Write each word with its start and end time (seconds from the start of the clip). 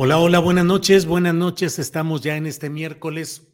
Hola, 0.00 0.20
hola, 0.20 0.38
buenas 0.38 0.64
noches, 0.64 1.06
buenas 1.06 1.34
noches. 1.34 1.80
Estamos 1.80 2.20
ya 2.20 2.36
en 2.36 2.46
este 2.46 2.70
miércoles 2.70 3.52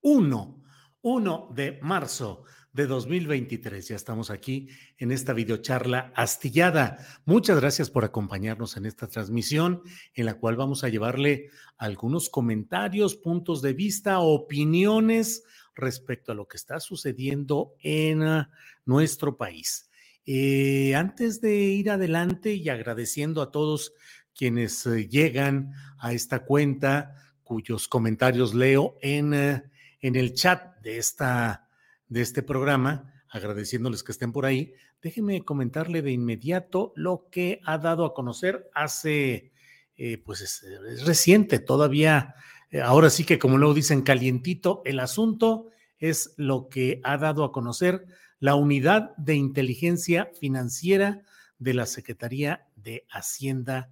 1, 0.00 0.64
1 1.02 1.52
de 1.54 1.78
marzo 1.82 2.42
de 2.72 2.88
2023. 2.88 3.86
Ya 3.86 3.94
estamos 3.94 4.30
aquí 4.30 4.70
en 4.98 5.12
esta 5.12 5.32
videocharla 5.32 6.12
astillada. 6.16 6.98
Muchas 7.26 7.60
gracias 7.60 7.90
por 7.90 8.04
acompañarnos 8.04 8.76
en 8.76 8.86
esta 8.86 9.06
transmisión 9.06 9.84
en 10.14 10.26
la 10.26 10.34
cual 10.34 10.56
vamos 10.56 10.82
a 10.82 10.88
llevarle 10.88 11.50
algunos 11.78 12.28
comentarios, 12.28 13.14
puntos 13.14 13.62
de 13.62 13.72
vista, 13.72 14.18
opiniones 14.18 15.44
respecto 15.76 16.32
a 16.32 16.34
lo 16.34 16.48
que 16.48 16.56
está 16.56 16.80
sucediendo 16.80 17.76
en 17.78 18.24
ah, 18.24 18.50
nuestro 18.84 19.36
país. 19.36 19.88
Eh, 20.26 20.94
antes 20.94 21.40
de 21.40 21.56
ir 21.56 21.90
adelante 21.90 22.52
y 22.54 22.68
agradeciendo 22.68 23.42
a 23.42 23.50
todos 23.50 23.94
quienes 24.34 24.86
eh, 24.86 25.08
llegan 25.08 25.72
a 25.98 26.12
esta 26.12 26.44
cuenta, 26.44 27.14
cuyos 27.42 27.88
comentarios 27.88 28.54
leo 28.54 28.96
en, 29.02 29.34
eh, 29.34 29.62
en 30.00 30.16
el 30.16 30.34
chat 30.34 30.80
de, 30.80 30.98
esta, 30.98 31.68
de 32.08 32.22
este 32.22 32.42
programa, 32.42 33.12
agradeciéndoles 33.28 34.02
que 34.02 34.12
estén 34.12 34.32
por 34.32 34.46
ahí. 34.46 34.72
Déjenme 35.02 35.44
comentarle 35.44 36.02
de 36.02 36.12
inmediato 36.12 36.92
lo 36.96 37.28
que 37.30 37.60
ha 37.64 37.78
dado 37.78 38.04
a 38.04 38.14
conocer 38.14 38.70
hace, 38.74 39.52
eh, 39.96 40.18
pues 40.18 40.40
es, 40.40 41.04
reciente, 41.04 41.58
todavía, 41.58 42.34
ahora 42.82 43.10
sí 43.10 43.24
que 43.24 43.38
como 43.38 43.58
luego 43.58 43.74
dicen, 43.74 44.02
calientito 44.02 44.82
el 44.84 45.00
asunto, 45.00 45.70
es 45.98 46.32
lo 46.36 46.68
que 46.68 47.00
ha 47.04 47.18
dado 47.18 47.44
a 47.44 47.52
conocer 47.52 48.06
la 48.38 48.54
Unidad 48.54 49.14
de 49.16 49.34
Inteligencia 49.34 50.30
Financiera 50.40 51.22
de 51.58 51.74
la 51.74 51.86
Secretaría 51.86 52.66
de 52.74 53.06
Hacienda 53.10 53.90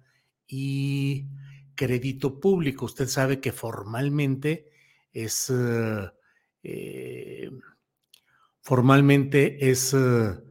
y 0.49 1.27
crédito 1.75 2.41
público. 2.41 2.85
Usted 2.85 3.07
sabe 3.07 3.39
que 3.39 3.53
formalmente 3.53 4.71
es 5.13 5.49
eh, 6.63 7.49
formalmente 8.61 9.69
es 9.69 9.93
uh, 9.93 10.43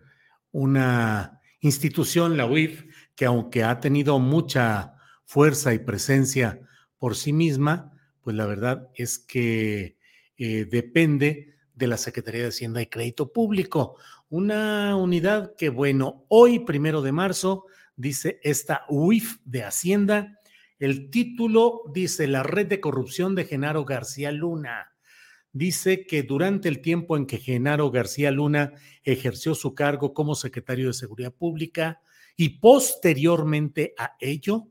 una 0.53 1.41
institución, 1.61 2.37
la 2.37 2.47
UIF, 2.47 2.85
que 3.15 3.27
aunque 3.27 3.65
ha 3.65 3.81
tenido 3.81 4.19
mucha 4.19 4.95
fuerza 5.25 5.75
y 5.75 5.79
presencia 5.79 6.61
por 6.99 7.17
sí 7.17 7.33
misma, 7.33 7.93
pues 8.23 8.37
la 8.37 8.47
verdad 8.47 8.89
es 8.95 9.19
que 9.19 9.99
eh, 10.37 10.65
depende 10.65 11.57
de 11.75 11.87
la 11.87 11.97
Secretaría 11.97 12.43
de 12.43 12.49
Hacienda 12.49 12.83
y 12.83 12.87
Crédito 12.87 13.33
Público, 13.33 13.97
una 14.31 14.97
unidad 14.97 15.55
que, 15.57 15.69
bueno, 15.69 16.25
hoy, 16.29 16.61
primero 16.61 17.03
de 17.03 17.13
marzo, 17.13 17.67
dice 17.99 18.41
esta 18.43 18.87
UIF 18.89 19.39
de 19.45 19.65
Hacienda. 19.65 20.39
El 20.79 21.11
título 21.11 21.83
dice 21.93 22.29
La 22.29 22.43
red 22.43 22.69
de 22.69 22.81
corrupción 22.81 23.35
de 23.35 23.45
Genaro 23.45 23.85
García 23.85 24.33
Luna. 24.33 24.93
Dice 25.53 26.07
que 26.07 26.23
durante 26.23 26.69
el 26.69 26.81
tiempo 26.81 27.17
en 27.17 27.27
que 27.27 27.39
Genaro 27.39 27.91
García 27.91 28.31
Luna 28.31 28.73
ejerció 29.03 29.55
su 29.55 29.75
cargo 29.75 30.15
como 30.15 30.37
secretario 30.37 30.87
de 30.87 30.93
Seguridad 30.93 31.35
Pública 31.35 32.01
y 32.37 32.61
posteriormente 32.61 33.95
a 33.99 34.17
ello, 34.21 34.69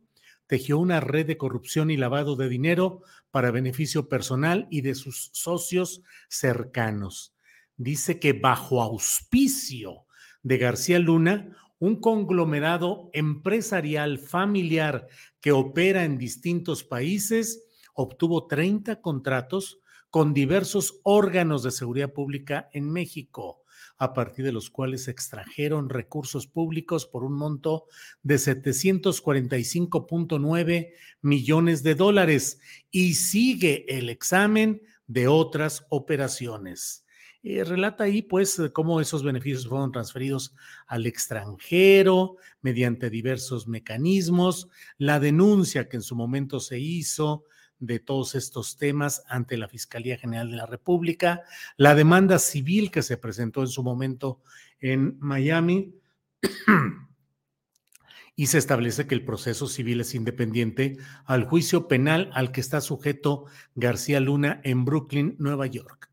tejió 0.47 0.77
una 0.77 1.01
red 1.01 1.25
de 1.25 1.37
corrupción 1.37 1.91
y 1.91 1.97
lavado 1.97 2.37
de 2.37 2.47
dinero 2.47 3.01
para 3.31 3.51
beneficio 3.51 4.07
personal 4.07 4.67
y 4.71 4.81
de 4.81 4.95
sus 4.95 5.29
socios 5.33 6.01
cercanos. 6.29 7.35
Dice 7.75 8.19
que 8.19 8.31
bajo 8.31 8.81
auspicio 8.81 10.05
de 10.43 10.57
García 10.57 10.99
Luna, 10.99 11.57
un 11.79 12.01
conglomerado 12.01 13.09
empresarial 13.13 14.19
familiar 14.19 15.07
que 15.41 15.51
opera 15.51 16.03
en 16.03 16.17
distintos 16.17 16.83
países, 16.83 17.63
obtuvo 17.93 18.47
30 18.47 18.99
contratos 19.01 19.79
con 20.09 20.33
diversos 20.33 20.99
órganos 21.03 21.61
de 21.63 21.71
seguridad 21.71 22.13
pública 22.13 22.69
en 22.73 22.89
México, 22.91 23.63
a 23.97 24.13
partir 24.13 24.43
de 24.45 24.51
los 24.51 24.69
cuales 24.69 25.07
extrajeron 25.07 25.89
recursos 25.89 26.45
públicos 26.47 27.05
por 27.05 27.23
un 27.23 27.31
monto 27.33 27.85
de 28.23 28.35
745.9 28.35 30.89
millones 31.21 31.83
de 31.83 31.95
dólares 31.95 32.59
y 32.91 33.13
sigue 33.15 33.85
el 33.87 34.09
examen 34.09 34.81
de 35.07 35.27
otras 35.27 35.85
operaciones. 35.89 37.06
Eh, 37.49 37.63
relata 37.63 38.03
ahí, 38.03 38.23
pues, 38.23 38.59
eh, 38.59 38.73
cómo 38.73 38.99
esos 38.99 39.23
beneficios 39.23 39.69
fueron 39.69 39.93
transferidos 39.93 40.53
al 40.85 41.05
extranjero 41.05 42.35
mediante 42.61 43.09
diversos 43.09 43.69
mecanismos, 43.69 44.67
la 44.97 45.21
denuncia 45.21 45.87
que 45.87 45.95
en 45.95 46.03
su 46.03 46.13
momento 46.17 46.59
se 46.59 46.77
hizo 46.77 47.45
de 47.79 47.99
todos 47.99 48.35
estos 48.35 48.75
temas 48.75 49.23
ante 49.29 49.55
la 49.55 49.69
Fiscalía 49.69 50.17
General 50.17 50.51
de 50.51 50.57
la 50.57 50.65
República, 50.65 51.43
la 51.77 51.95
demanda 51.95 52.37
civil 52.37 52.91
que 52.91 53.01
se 53.01 53.15
presentó 53.15 53.61
en 53.61 53.69
su 53.69 53.81
momento 53.81 54.41
en 54.81 55.17
Miami. 55.21 55.95
y 58.35 58.47
se 58.47 58.57
establece 58.57 59.07
que 59.07 59.15
el 59.15 59.23
proceso 59.23 59.67
civil 59.67 60.01
es 60.01 60.13
independiente 60.15 60.97
al 61.23 61.45
juicio 61.45 61.87
penal 61.87 62.29
al 62.33 62.51
que 62.51 62.59
está 62.59 62.81
sujeto 62.81 63.45
García 63.73 64.19
Luna 64.19 64.59
en 64.65 64.83
Brooklyn, 64.83 65.37
Nueva 65.39 65.65
York. 65.67 66.07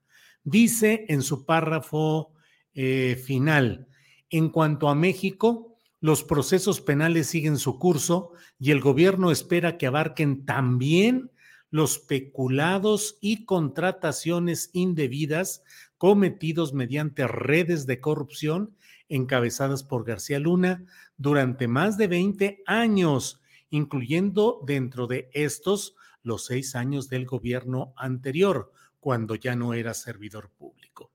Dice 0.44 1.06
en 1.08 1.22
su 1.22 1.44
párrafo 1.44 2.32
eh, 2.74 3.20
final, 3.24 3.88
en 4.30 4.50
cuanto 4.50 4.88
a 4.88 4.94
México, 4.94 5.76
los 6.00 6.22
procesos 6.22 6.82
penales 6.82 7.28
siguen 7.28 7.56
su 7.56 7.78
curso 7.78 8.32
y 8.58 8.70
el 8.70 8.80
gobierno 8.80 9.30
espera 9.30 9.78
que 9.78 9.86
abarquen 9.86 10.44
también 10.44 11.30
los 11.70 11.98
peculados 11.98 13.16
y 13.20 13.46
contrataciones 13.46 14.70
indebidas 14.74 15.62
cometidos 15.96 16.74
mediante 16.74 17.26
redes 17.26 17.86
de 17.86 18.00
corrupción 18.00 18.76
encabezadas 19.08 19.82
por 19.82 20.04
García 20.04 20.38
Luna 20.38 20.84
durante 21.16 21.68
más 21.68 21.96
de 21.96 22.06
20 22.08 22.62
años, 22.66 23.40
incluyendo 23.70 24.60
dentro 24.66 25.06
de 25.06 25.30
estos 25.32 25.96
los 26.22 26.44
seis 26.44 26.74
años 26.74 27.08
del 27.08 27.26
gobierno 27.26 27.94
anterior, 27.96 28.72
cuando 29.04 29.34
ya 29.34 29.54
no 29.54 29.74
era 29.74 29.92
servidor 29.92 30.50
público. 30.56 31.12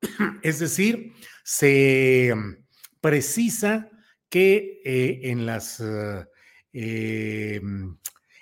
Es 0.42 0.58
decir, 0.58 1.12
se 1.44 2.32
mm, 2.34 2.64
precisa 3.02 3.90
que 4.30 4.80
eh, 4.86 5.20
en 5.24 5.44
las... 5.44 5.82
Eh, 6.72 7.60
mm, 7.62 7.98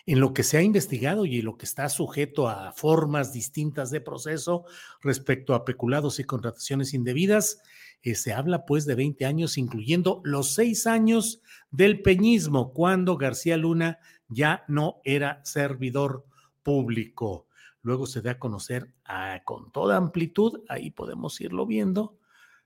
en 0.07 0.21
lo 0.21 0.33
que 0.33 0.43
se 0.43 0.57
ha 0.57 0.63
investigado 0.63 1.27
y 1.27 1.43
lo 1.43 1.59
que 1.59 1.67
está 1.67 1.89
sujeto 1.91 2.49
a 2.49 2.73
formas 2.73 3.35
distintas 3.35 3.91
de 3.91 4.01
proceso 4.01 4.65
respecto 5.03 5.55
a 5.55 5.67
peculados 5.67 6.19
y 6.19 6.25
contrataciones 6.25 6.95
indebidas, 6.95 7.59
Eh, 8.03 8.15
se 8.15 8.33
habla 8.33 8.65
pues 8.65 8.87
de 8.87 8.95
20 8.95 9.27
años, 9.27 9.59
incluyendo 9.59 10.21
los 10.25 10.55
seis 10.55 10.87
años 10.87 11.43
del 11.73 12.01
peñismo, 12.01 12.73
cuando 12.73 13.17
García 13.17 13.57
Luna 13.57 13.99
ya 14.29 14.65
no 14.69 15.01
era 15.03 15.41
servidor 15.45 16.25
público. 16.63 17.48
Luego 17.83 18.07
se 18.07 18.23
da 18.23 18.33
a 18.33 18.39
conocer 18.39 18.93
ah, 19.05 19.41
con 19.45 19.71
toda 19.73 19.97
amplitud, 19.97 20.61
ahí 20.69 20.91
podemos 20.91 21.41
irlo 21.41 21.67
viendo, 21.67 22.19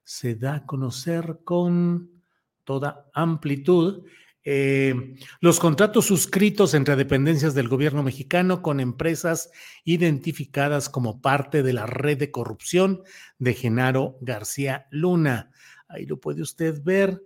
se 0.05 0.35
da 0.35 0.57
a 0.57 0.67
conocer 0.67 1.41
con 1.45 2.23
toda 2.65 3.11
amplitud 3.15 4.05
eh, 4.45 5.15
los 5.41 5.61
contratos 5.61 6.07
suscritos 6.07 6.75
entre 6.75 6.97
dependencias 6.97 7.55
del 7.55 7.69
gobierno 7.69 8.03
mexicano 8.03 8.61
con 8.61 8.81
empresas 8.81 9.51
identificadas 9.85 10.89
como 10.89 11.21
parte 11.21 11.63
de 11.63 11.73
la 11.73 11.87
red 11.87 12.19
de 12.19 12.33
corrupción 12.33 13.03
de 13.39 13.55
Genaro 13.55 14.17
García 14.21 14.89
Luna. 14.91 15.53
Ahí 15.87 16.07
lo 16.07 16.19
puede 16.19 16.43
usted 16.43 16.83
ver. 16.83 17.23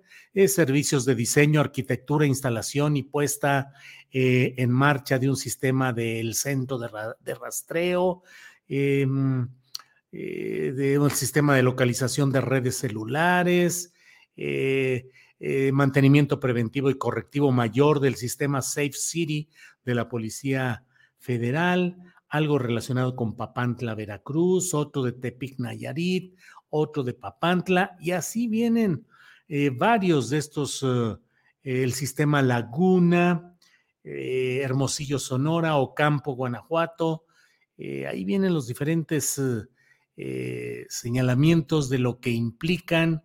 servicios 0.49 1.06
de 1.06 1.15
diseño, 1.15 1.61
arquitectura, 1.61 2.27
instalación 2.27 2.99
y 2.99 3.03
puesta 3.05 3.73
eh, 4.19 4.55
en 4.57 4.71
marcha 4.71 5.19
de 5.19 5.29
un 5.29 5.37
sistema 5.37 5.93
del 5.93 6.33
centro 6.33 6.79
de, 6.79 7.35
rastreo, 7.35 8.23
em, 8.67 9.47
eh, 10.11 10.73
de 10.75 10.99
un 10.99 11.11
sistema 11.11 11.55
de 11.55 11.63
localización 11.63 12.33
de 12.33 12.41
redes 12.41 12.79
celulares. 12.79 13.93
Eh, 14.35 15.11
mantenimiento 15.71 16.41
preventivo 16.41 16.89
y 16.89 16.97
correctivo 16.97 17.53
mayor 17.53 18.01
del 18.01 18.15
sistema 18.15 18.63
Safe 18.63 18.95
City 18.95 19.51
de 19.85 19.95
la 19.95 20.09
Policía 20.09 20.87
Federal, 21.19 21.99
algo 22.31 22.59
relacionado 22.59 23.17
con 23.17 23.37
Papantla, 23.37 23.95
Veracruz, 23.95 24.73
otro 24.73 25.03
de 25.03 25.13
Tepic, 25.13 25.59
Nayarit, 25.59 26.35
otro 26.71 27.03
de 27.03 27.13
Papantla, 27.13 27.99
y 28.01 28.13
así 28.13 28.49
vienen 28.49 29.07
varios 29.73 30.31
de 30.31 30.39
estos, 30.39 30.83
el 31.63 31.93
sistema 31.93 32.41
Laguna, 32.41 33.56
Hermosillo, 34.08 35.19
Sonora, 35.19 35.76
Ocampo, 35.76 36.37
Guanajuato, 36.37 37.25
ahí 37.79 38.25
vienen 38.25 38.55
los 38.55 38.69
diferentes 38.69 39.41
señalamientos 40.88 41.91
de 41.91 41.99
lo 41.99 42.20
que 42.20 42.31
implican 42.31 43.25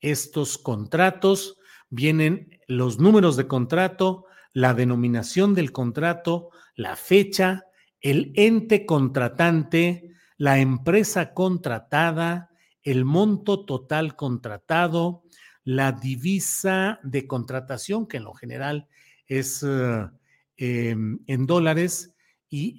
estos 0.00 0.58
contratos, 0.58 1.58
vienen 1.88 2.60
los 2.66 2.98
números 2.98 3.36
de 3.36 3.48
contrato, 3.48 4.26
la 4.52 4.74
denominación 4.74 5.54
del 5.54 5.72
contrato, 5.72 6.50
la 6.74 6.94
fecha, 6.94 7.64
el 8.00 8.32
ente 8.36 8.84
contratante, 8.86 10.12
la 10.36 10.58
empresa 10.60 11.32
contratada, 11.32 12.50
el 12.82 13.04
monto 13.04 13.64
total 13.64 14.14
contratado, 14.14 15.24
la 15.64 15.92
divisa 15.92 17.00
de 17.02 17.26
contratación, 17.26 18.06
que 18.06 18.18
en 18.18 18.24
lo 18.24 18.34
general 18.34 18.88
es 19.26 19.66
em, 20.58 21.20
en 21.26 21.46
dólares, 21.46 22.14
y 22.50 22.76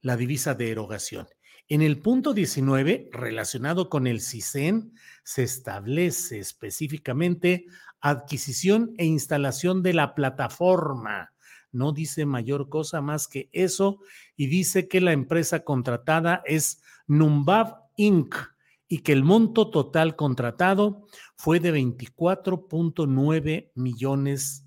la 0.00 0.16
divisa 0.16 0.54
de 0.54 0.70
erogación. 0.70 1.26
En 1.68 1.80
el 1.80 2.00
punto 2.00 2.34
19, 2.34 3.08
relacionado 3.12 3.88
con 3.88 4.06
el 4.06 4.20
CISEN, 4.20 4.94
se 5.22 5.44
establece 5.44 6.38
específicamente 6.38 7.66
adquisición 8.00 8.92
e 8.98 9.06
instalación 9.06 9.82
de 9.82 9.94
la 9.94 10.14
plataforma. 10.14 11.32
No 11.72 11.92
dice 11.92 12.26
mayor 12.26 12.68
cosa 12.68 13.00
más 13.00 13.28
que 13.28 13.48
eso 13.52 14.00
y 14.36 14.48
dice 14.48 14.88
que 14.88 15.00
la 15.00 15.12
empresa 15.12 15.64
contratada 15.64 16.42
es 16.44 16.82
Numbab 17.06 17.76
Inc. 17.96 18.34
y 18.86 18.98
que 18.98 19.12
el 19.12 19.24
monto 19.24 19.70
total 19.70 20.16
contratado 20.16 21.06
fue 21.36 21.60
de 21.60 21.72
24.9 21.72 23.72
millones 23.74 24.63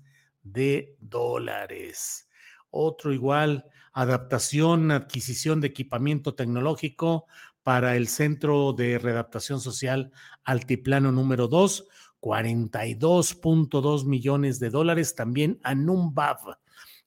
de 0.52 0.96
dólares. 1.00 2.28
Otro 2.70 3.12
igual, 3.12 3.64
adaptación, 3.92 4.90
adquisición 4.90 5.60
de 5.60 5.68
equipamiento 5.68 6.34
tecnológico 6.34 7.26
para 7.62 7.96
el 7.96 8.08
Centro 8.08 8.72
de 8.72 8.98
Redaptación 8.98 9.60
Social 9.60 10.12
Altiplano 10.44 11.12
número 11.12 11.48
2, 11.48 11.86
42.2 12.20 14.04
millones 14.04 14.58
de 14.58 14.70
dólares 14.70 15.14
también 15.14 15.60
a 15.62 15.74
Numbab. 15.74 16.58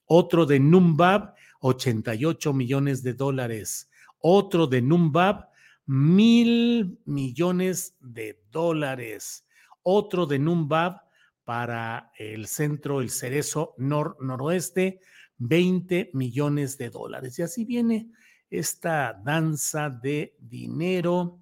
Otro 0.06 0.46
de 0.46 0.60
Numbab, 0.60 1.34
88 1.62 2.54
millones 2.54 3.04
de 3.04 3.14
dólares. 3.14 3.90
Otro 4.20 4.68
de 4.68 4.82
Numbab, 4.82 5.50
mil 5.86 7.00
millones 7.06 7.96
de 8.00 8.40
dólares. 8.52 9.46
Otro 9.84 10.26
de 10.26 10.40
Numbab 10.40 11.02
para 11.52 12.14
el 12.18 12.48
centro, 12.48 13.02
el 13.02 13.10
Cerezo 13.10 13.76
noroeste, 13.78 15.02
20 15.38 16.12
millones 16.14 16.78
de 16.78 16.90
dólares. 16.90 17.38
Y 17.38 17.42
así 17.42 17.66
viene 17.66 18.10
esta 18.50 19.20
danza 19.22 19.90
de 19.90 20.38
dinero 20.40 21.42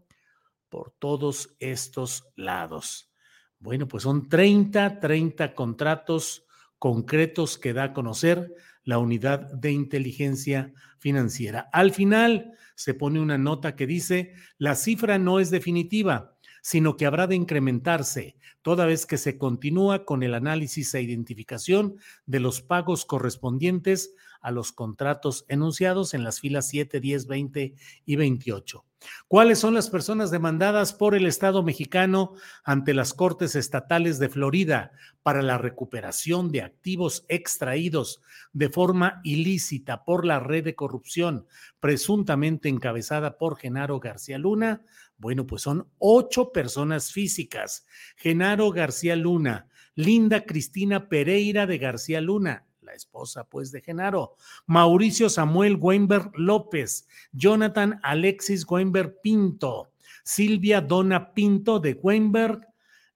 por 0.67 0.89
todos 0.97 1.55
estos 1.59 2.27
lados. 2.35 3.13
Bueno, 3.59 3.87
pues 3.87 4.01
son 4.01 4.27
30, 4.27 4.99
30 4.99 5.53
contratos 5.53 6.43
concretos 6.79 7.59
que 7.59 7.73
da 7.73 7.83
a 7.83 7.93
conocer 7.93 8.55
la 8.85 8.97
unidad 8.97 9.41
de 9.53 9.71
inteligencia 9.73 10.73
financiera. 10.97 11.69
Al 11.71 11.91
final 11.91 12.57
se 12.73 12.95
pone 12.95 13.19
una 13.19 13.37
nota 13.37 13.75
que 13.75 13.85
dice, 13.85 14.33
la 14.57 14.73
cifra 14.73 15.19
no 15.19 15.39
es 15.39 15.51
definitiva, 15.51 16.35
sino 16.61 16.97
que 16.97 17.05
habrá 17.05 17.27
de 17.27 17.35
incrementarse 17.35 18.35
toda 18.61 18.85
vez 18.85 19.05
que 19.05 19.17
se 19.17 19.37
continúa 19.37 20.05
con 20.05 20.23
el 20.23 20.33
análisis 20.33 20.93
e 20.93 21.01
identificación 21.01 21.95
de 22.25 22.39
los 22.39 22.61
pagos 22.61 23.05
correspondientes 23.05 24.13
a 24.41 24.51
los 24.51 24.71
contratos 24.71 25.45
enunciados 25.47 26.13
en 26.13 26.23
las 26.23 26.39
filas 26.39 26.67
7, 26.69 26.99
10, 26.99 27.27
20 27.27 27.75
y 28.05 28.15
28. 28.15 28.85
¿Cuáles 29.27 29.59
son 29.59 29.73
las 29.73 29.89
personas 29.89 30.29
demandadas 30.29 30.93
por 30.93 31.15
el 31.15 31.25
Estado 31.25 31.63
mexicano 31.63 32.33
ante 32.63 32.93
las 32.93 33.13
Cortes 33.13 33.55
Estatales 33.55 34.19
de 34.19 34.27
Florida 34.27 34.91
para 35.23 35.41
la 35.41 35.57
recuperación 35.57 36.51
de 36.51 36.63
activos 36.63 37.25
extraídos 37.29 38.21
de 38.51 38.69
forma 38.69 39.21
ilícita 39.23 40.03
por 40.03 40.25
la 40.25 40.39
red 40.39 40.65
de 40.65 40.75
corrupción 40.75 41.45
presuntamente 41.79 42.67
encabezada 42.67 43.37
por 43.37 43.57
Genaro 43.57 43.99
García 43.99 44.37
Luna? 44.37 44.81
Bueno, 45.19 45.45
pues 45.45 45.61
son 45.61 45.87
ocho 45.97 46.51
personas 46.51 47.11
físicas. 47.11 47.85
Genaro 48.15 48.71
García 48.71 49.17
Luna, 49.17 49.67
Linda 49.95 50.45
Cristina 50.45 51.09
Pereira 51.09 51.67
de 51.67 51.77
García 51.77 52.21
Luna, 52.21 52.65
la 52.81 52.93
esposa 52.93 53.43
pues 53.43 53.71
de 53.73 53.81
Genaro, 53.81 54.37
Mauricio 54.65 55.29
Samuel 55.29 55.75
Weinberg 55.75 56.31
López, 56.35 57.05
Jonathan 57.33 57.99
Alexis 58.01 58.65
Weinberg 58.67 59.19
Pinto, 59.21 59.91
Silvia 60.23 60.79
Dona 60.79 61.33
Pinto 61.33 61.81
de 61.81 61.93
Weinberg, 62.01 62.65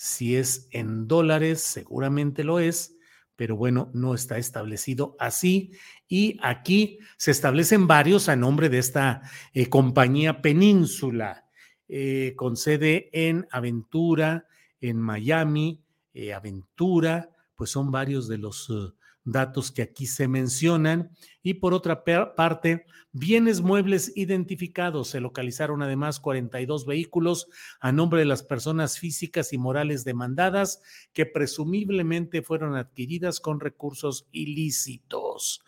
si 0.03 0.35
es 0.35 0.67
en 0.73 1.07
dólares, 1.07 1.61
seguramente 1.61 2.43
lo 2.43 2.59
es, 2.59 2.97
pero 3.37 3.55
bueno, 3.55 3.89
no 3.95 4.15
está 4.15 4.37
establecido 4.37 5.15
así. 5.21 5.75
Y 6.09 6.39
aquí 6.43 6.99
se 7.17 7.31
establecen 7.31 7.87
varios 7.87 8.29
a 8.29 8.35
nombre 8.35 8.69
de 8.69 8.79
esta 8.79 9.23
eh, 9.55 9.69
compañía 9.69 10.43
Península, 10.43 11.47
eh, 11.87 12.35
con 12.35 12.57
sede 12.57 13.11
en 13.13 13.47
Aventura, 13.53 14.49
en 14.81 15.01
Miami, 15.01 15.85
eh, 16.15 16.33
Aventura, 16.33 17.31
pues 17.55 17.71
son 17.71 17.93
varios 17.93 18.27
de 18.27 18.39
los 18.39 18.73
datos 19.25 19.71
que 19.71 19.83
aquí 19.83 20.07
se 20.07 20.29
mencionan. 20.29 21.11
Y 21.43 21.55
por 21.55 21.75
otra 21.75 22.05
parte, 22.05 22.87
bienes 23.13 23.61
muebles 23.61 24.13
identificados. 24.17 25.09
Se 25.09 25.21
localizaron 25.21 25.83
además 25.83 26.21
42 26.21 26.87
vehículos 26.87 27.49
a 27.81 27.93
nombre 27.93 28.21
de 28.21 28.27
las 28.27 28.43
personas 28.43 28.99
físicas 28.99 29.53
y 29.53 29.59
morales 29.59 30.05
demandadas 30.05 30.81
que 31.13 31.27
presumiblemente 31.27 32.43
fueron 32.43 32.77
adquiridas 32.77 33.41
con 33.41 33.61
recursos 33.61 34.27
ilícitos. 34.33 35.63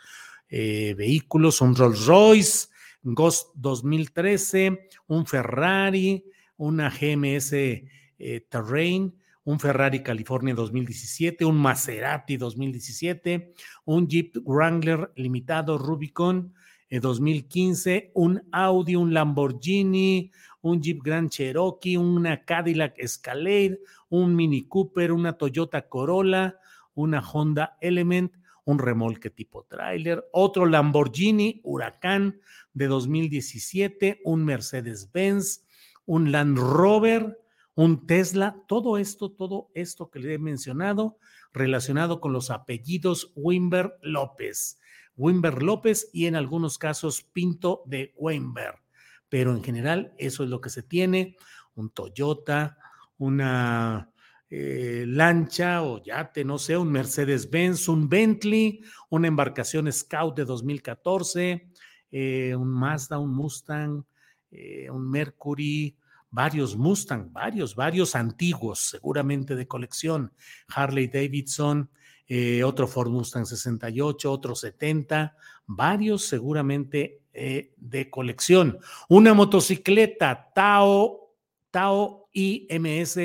Eh, 0.49 0.95
vehículos, 0.97 1.61
un 1.61 1.75
Rolls 1.75 2.07
Royce, 2.07 2.69
Ghost 3.03 3.51
2013, 3.57 4.89
un 5.09 5.27
Ferrari, 5.27 6.25
una 6.57 6.91
GMS 6.91 7.53
eh, 7.53 8.47
Terrain, 8.49 9.15
un 9.45 9.59
Ferrari 9.59 10.03
California 10.03 10.55
2017, 10.55 11.45
un 11.45 11.57
Maserati 11.57 12.37
2017, 12.37 13.53
un 13.85 14.07
Jeep 14.07 14.37
Wrangler 14.45 15.13
limitado 15.17 15.79
Rubicon 15.79 16.53
2015, 16.91 17.95
eh, 17.95 18.11
un 18.15 18.43
Audi, 18.53 18.95
un 18.95 19.13
Lamborghini, 19.13 20.31
un 20.63 20.81
Jeep 20.81 21.03
Grand 21.03 21.29
Cherokee, 21.29 21.97
una 21.97 22.45
Cadillac 22.45 22.99
Escalade, 22.99 23.81
un 24.11 24.35
Mini 24.35 24.67
Cooper, 24.67 25.13
una 25.13 25.33
Toyota 25.33 25.89
Corolla, 25.89 26.59
una 26.95 27.21
Honda 27.21 27.77
Element, 27.81 28.33
un 28.65 28.79
remolque 28.79 29.31
tipo 29.31 29.65
tráiler, 29.65 30.25
otro 30.33 30.65
Lamborghini 30.67 31.61
Huracán 31.65 32.41
de 32.73 32.87
2017, 32.87 34.21
un 34.25 34.45
Mercedes-Benz, 34.45 35.65
un 36.07 36.33
Land 36.33 36.59
Rover, 36.59 37.44
un 37.75 38.07
Tesla, 38.07 38.62
todo 38.69 38.99
esto, 38.99 39.31
todo 39.31 39.71
esto 39.75 40.11
que 40.11 40.21
le 40.21 40.35
he 40.35 40.38
mencionado 40.38 41.19
relacionado 41.52 42.21
con 42.21 42.33
los 42.33 42.50
apellidos 42.50 43.33
Wimber 43.35 43.97
López, 44.02 44.81
Wimber 45.16 45.62
López 45.62 46.11
y 46.12 46.26
en 46.26 46.37
algunos 46.37 46.78
casos 46.78 47.23
Pinto 47.23 47.83
de 47.87 48.12
Wimber. 48.16 48.75
Pero 49.28 49.52
en 49.52 49.62
general 49.62 50.12
eso 50.19 50.45
es 50.45 50.50
lo 50.50 50.61
que 50.61 50.71
se 50.71 50.83
tiene, 50.83 51.37
un 51.75 51.90
Toyota, 51.90 52.78
una 53.19 54.11
eh, 54.50 55.04
lancha 55.07 55.83
o 55.83 56.02
yate, 56.02 56.45
no 56.45 56.59
sé, 56.59 56.76
un 56.76 56.90
Mercedes-Benz, 56.93 57.88
un 57.88 58.09
Bentley, 58.09 58.83
una 59.11 59.28
embarcación 59.28 59.90
Scout 59.93 60.37
de 60.37 60.45
2014, 60.45 61.69
eh, 62.11 62.54
un 62.54 62.69
Mazda, 62.69 63.19
un 63.19 63.35
Mustang, 63.35 64.04
eh, 64.50 64.88
un 64.90 65.11
Mercury, 65.11 65.97
varios 66.35 66.76
Mustang, 66.76 67.33
varios, 67.33 67.76
varios 67.76 68.17
antiguos, 68.17 68.81
seguramente 68.81 69.55
de 69.55 69.69
colección, 69.69 70.33
Harley 70.67 71.07
Davidson, 71.07 71.88
eh, 72.26 72.64
otro 72.64 72.88
Ford 72.88 73.09
Mustang 73.09 73.47
68, 73.47 74.33
otro 74.33 74.57
70, 74.57 75.37
varios 75.67 76.26
seguramente 76.26 77.23
eh, 77.33 77.73
de 77.76 78.11
colección. 78.11 78.79
Una 79.09 79.33
motocicleta 79.33 80.50
Tao, 80.53 81.37
Tao 81.71 82.29
IMS 82.33 83.17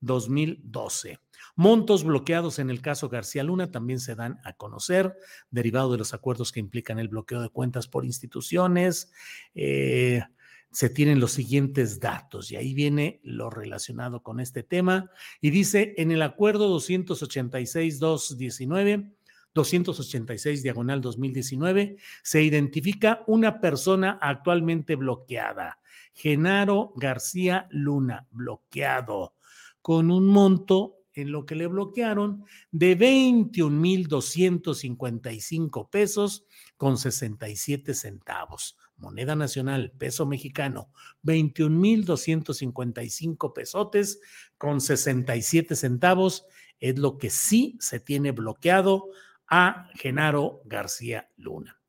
2012. 0.00 1.20
Montos 1.54 2.02
bloqueados 2.02 2.58
en 2.58 2.68
el 2.68 2.82
caso 2.82 3.08
García 3.08 3.44
Luna 3.44 3.70
también 3.70 4.00
se 4.00 4.16
dan 4.16 4.40
a 4.42 4.54
conocer, 4.54 5.16
derivado 5.50 5.92
de 5.92 5.98
los 5.98 6.14
acuerdos 6.14 6.50
que 6.50 6.60
implican 6.60 6.98
el 6.98 7.08
bloqueo 7.08 7.40
de 7.40 7.48
cuentas 7.48 7.86
por 7.86 8.04
instituciones. 8.04 9.12
Eh, 9.54 10.22
se 10.70 10.88
tienen 10.90 11.18
los 11.20 11.32
siguientes 11.32 12.00
datos 12.00 12.52
y 12.52 12.56
ahí 12.56 12.74
viene 12.74 13.20
lo 13.22 13.48
relacionado 13.50 14.22
con 14.22 14.40
este 14.40 14.62
tema 14.62 15.10
y 15.40 15.48
dice 15.50 15.94
en 15.96 16.10
el 16.10 16.20
acuerdo 16.22 16.76
286-219, 16.78 19.12
286 19.54 20.62
diagonal 20.62 21.00
2019, 21.00 21.96
se 22.22 22.42
identifica 22.42 23.24
una 23.26 23.58
persona 23.60 24.18
actualmente 24.20 24.96
bloqueada, 24.96 25.80
Genaro 26.12 26.92
García 26.96 27.66
Luna, 27.70 28.26
bloqueado, 28.30 29.32
con 29.80 30.10
un 30.10 30.26
monto 30.26 30.96
en 31.14 31.32
lo 31.32 31.46
que 31.46 31.54
le 31.54 31.68
bloquearon 31.68 32.44
de 32.70 32.98
21.255 32.98 35.88
pesos 35.88 36.44
con 36.76 36.98
67 36.98 37.94
centavos 37.94 38.76
moneda 38.96 39.36
nacional, 39.36 39.92
peso 39.98 40.24
mexicano, 40.26 40.90
21.255 41.24 43.52
pesotes 43.52 44.20
con 44.58 44.80
67 44.80 45.76
centavos, 45.76 46.46
es 46.80 46.98
lo 46.98 47.18
que 47.18 47.30
sí 47.30 47.76
se 47.80 48.00
tiene 48.00 48.32
bloqueado 48.32 49.10
a 49.48 49.88
Genaro 49.94 50.62
García 50.64 51.30
Luna. 51.36 51.80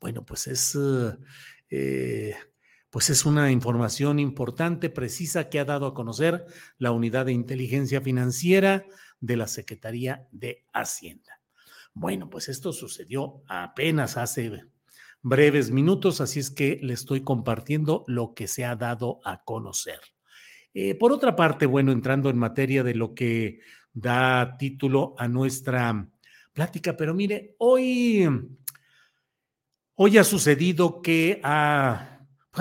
Bueno, 0.00 0.24
pues 0.24 0.48
es, 0.48 0.76
eh, 1.70 2.34
pues 2.90 3.10
es 3.10 3.24
una 3.24 3.50
información 3.50 4.18
importante, 4.18 4.90
precisa, 4.90 5.48
que 5.48 5.60
ha 5.60 5.64
dado 5.64 5.86
a 5.86 5.94
conocer 5.94 6.46
la 6.78 6.92
Unidad 6.92 7.26
de 7.26 7.32
Inteligencia 7.32 8.00
Financiera 8.00 8.84
de 9.20 9.36
la 9.36 9.48
Secretaría 9.48 10.26
de 10.30 10.64
Hacienda. 10.72 11.40
Bueno, 11.94 12.28
pues 12.28 12.48
esto 12.48 12.72
sucedió 12.72 13.42
apenas 13.46 14.16
hace 14.16 14.64
breves 15.24 15.70
minutos, 15.70 16.20
así 16.20 16.38
es 16.38 16.50
que 16.50 16.78
le 16.82 16.92
estoy 16.92 17.22
compartiendo 17.22 18.04
lo 18.06 18.34
que 18.34 18.46
se 18.46 18.64
ha 18.64 18.76
dado 18.76 19.20
a 19.24 19.42
conocer. 19.42 19.98
Eh, 20.74 20.94
por 20.94 21.12
otra 21.12 21.34
parte, 21.34 21.64
bueno, 21.64 21.92
entrando 21.92 22.28
en 22.28 22.36
materia 22.36 22.84
de 22.84 22.94
lo 22.94 23.14
que 23.14 23.60
da 23.94 24.56
título 24.58 25.14
a 25.16 25.26
nuestra 25.26 26.06
plática, 26.52 26.94
pero 26.94 27.14
mire, 27.14 27.54
hoy, 27.58 28.28
hoy 29.94 30.18
ha 30.18 30.24
sucedido 30.24 31.00
que 31.00 31.40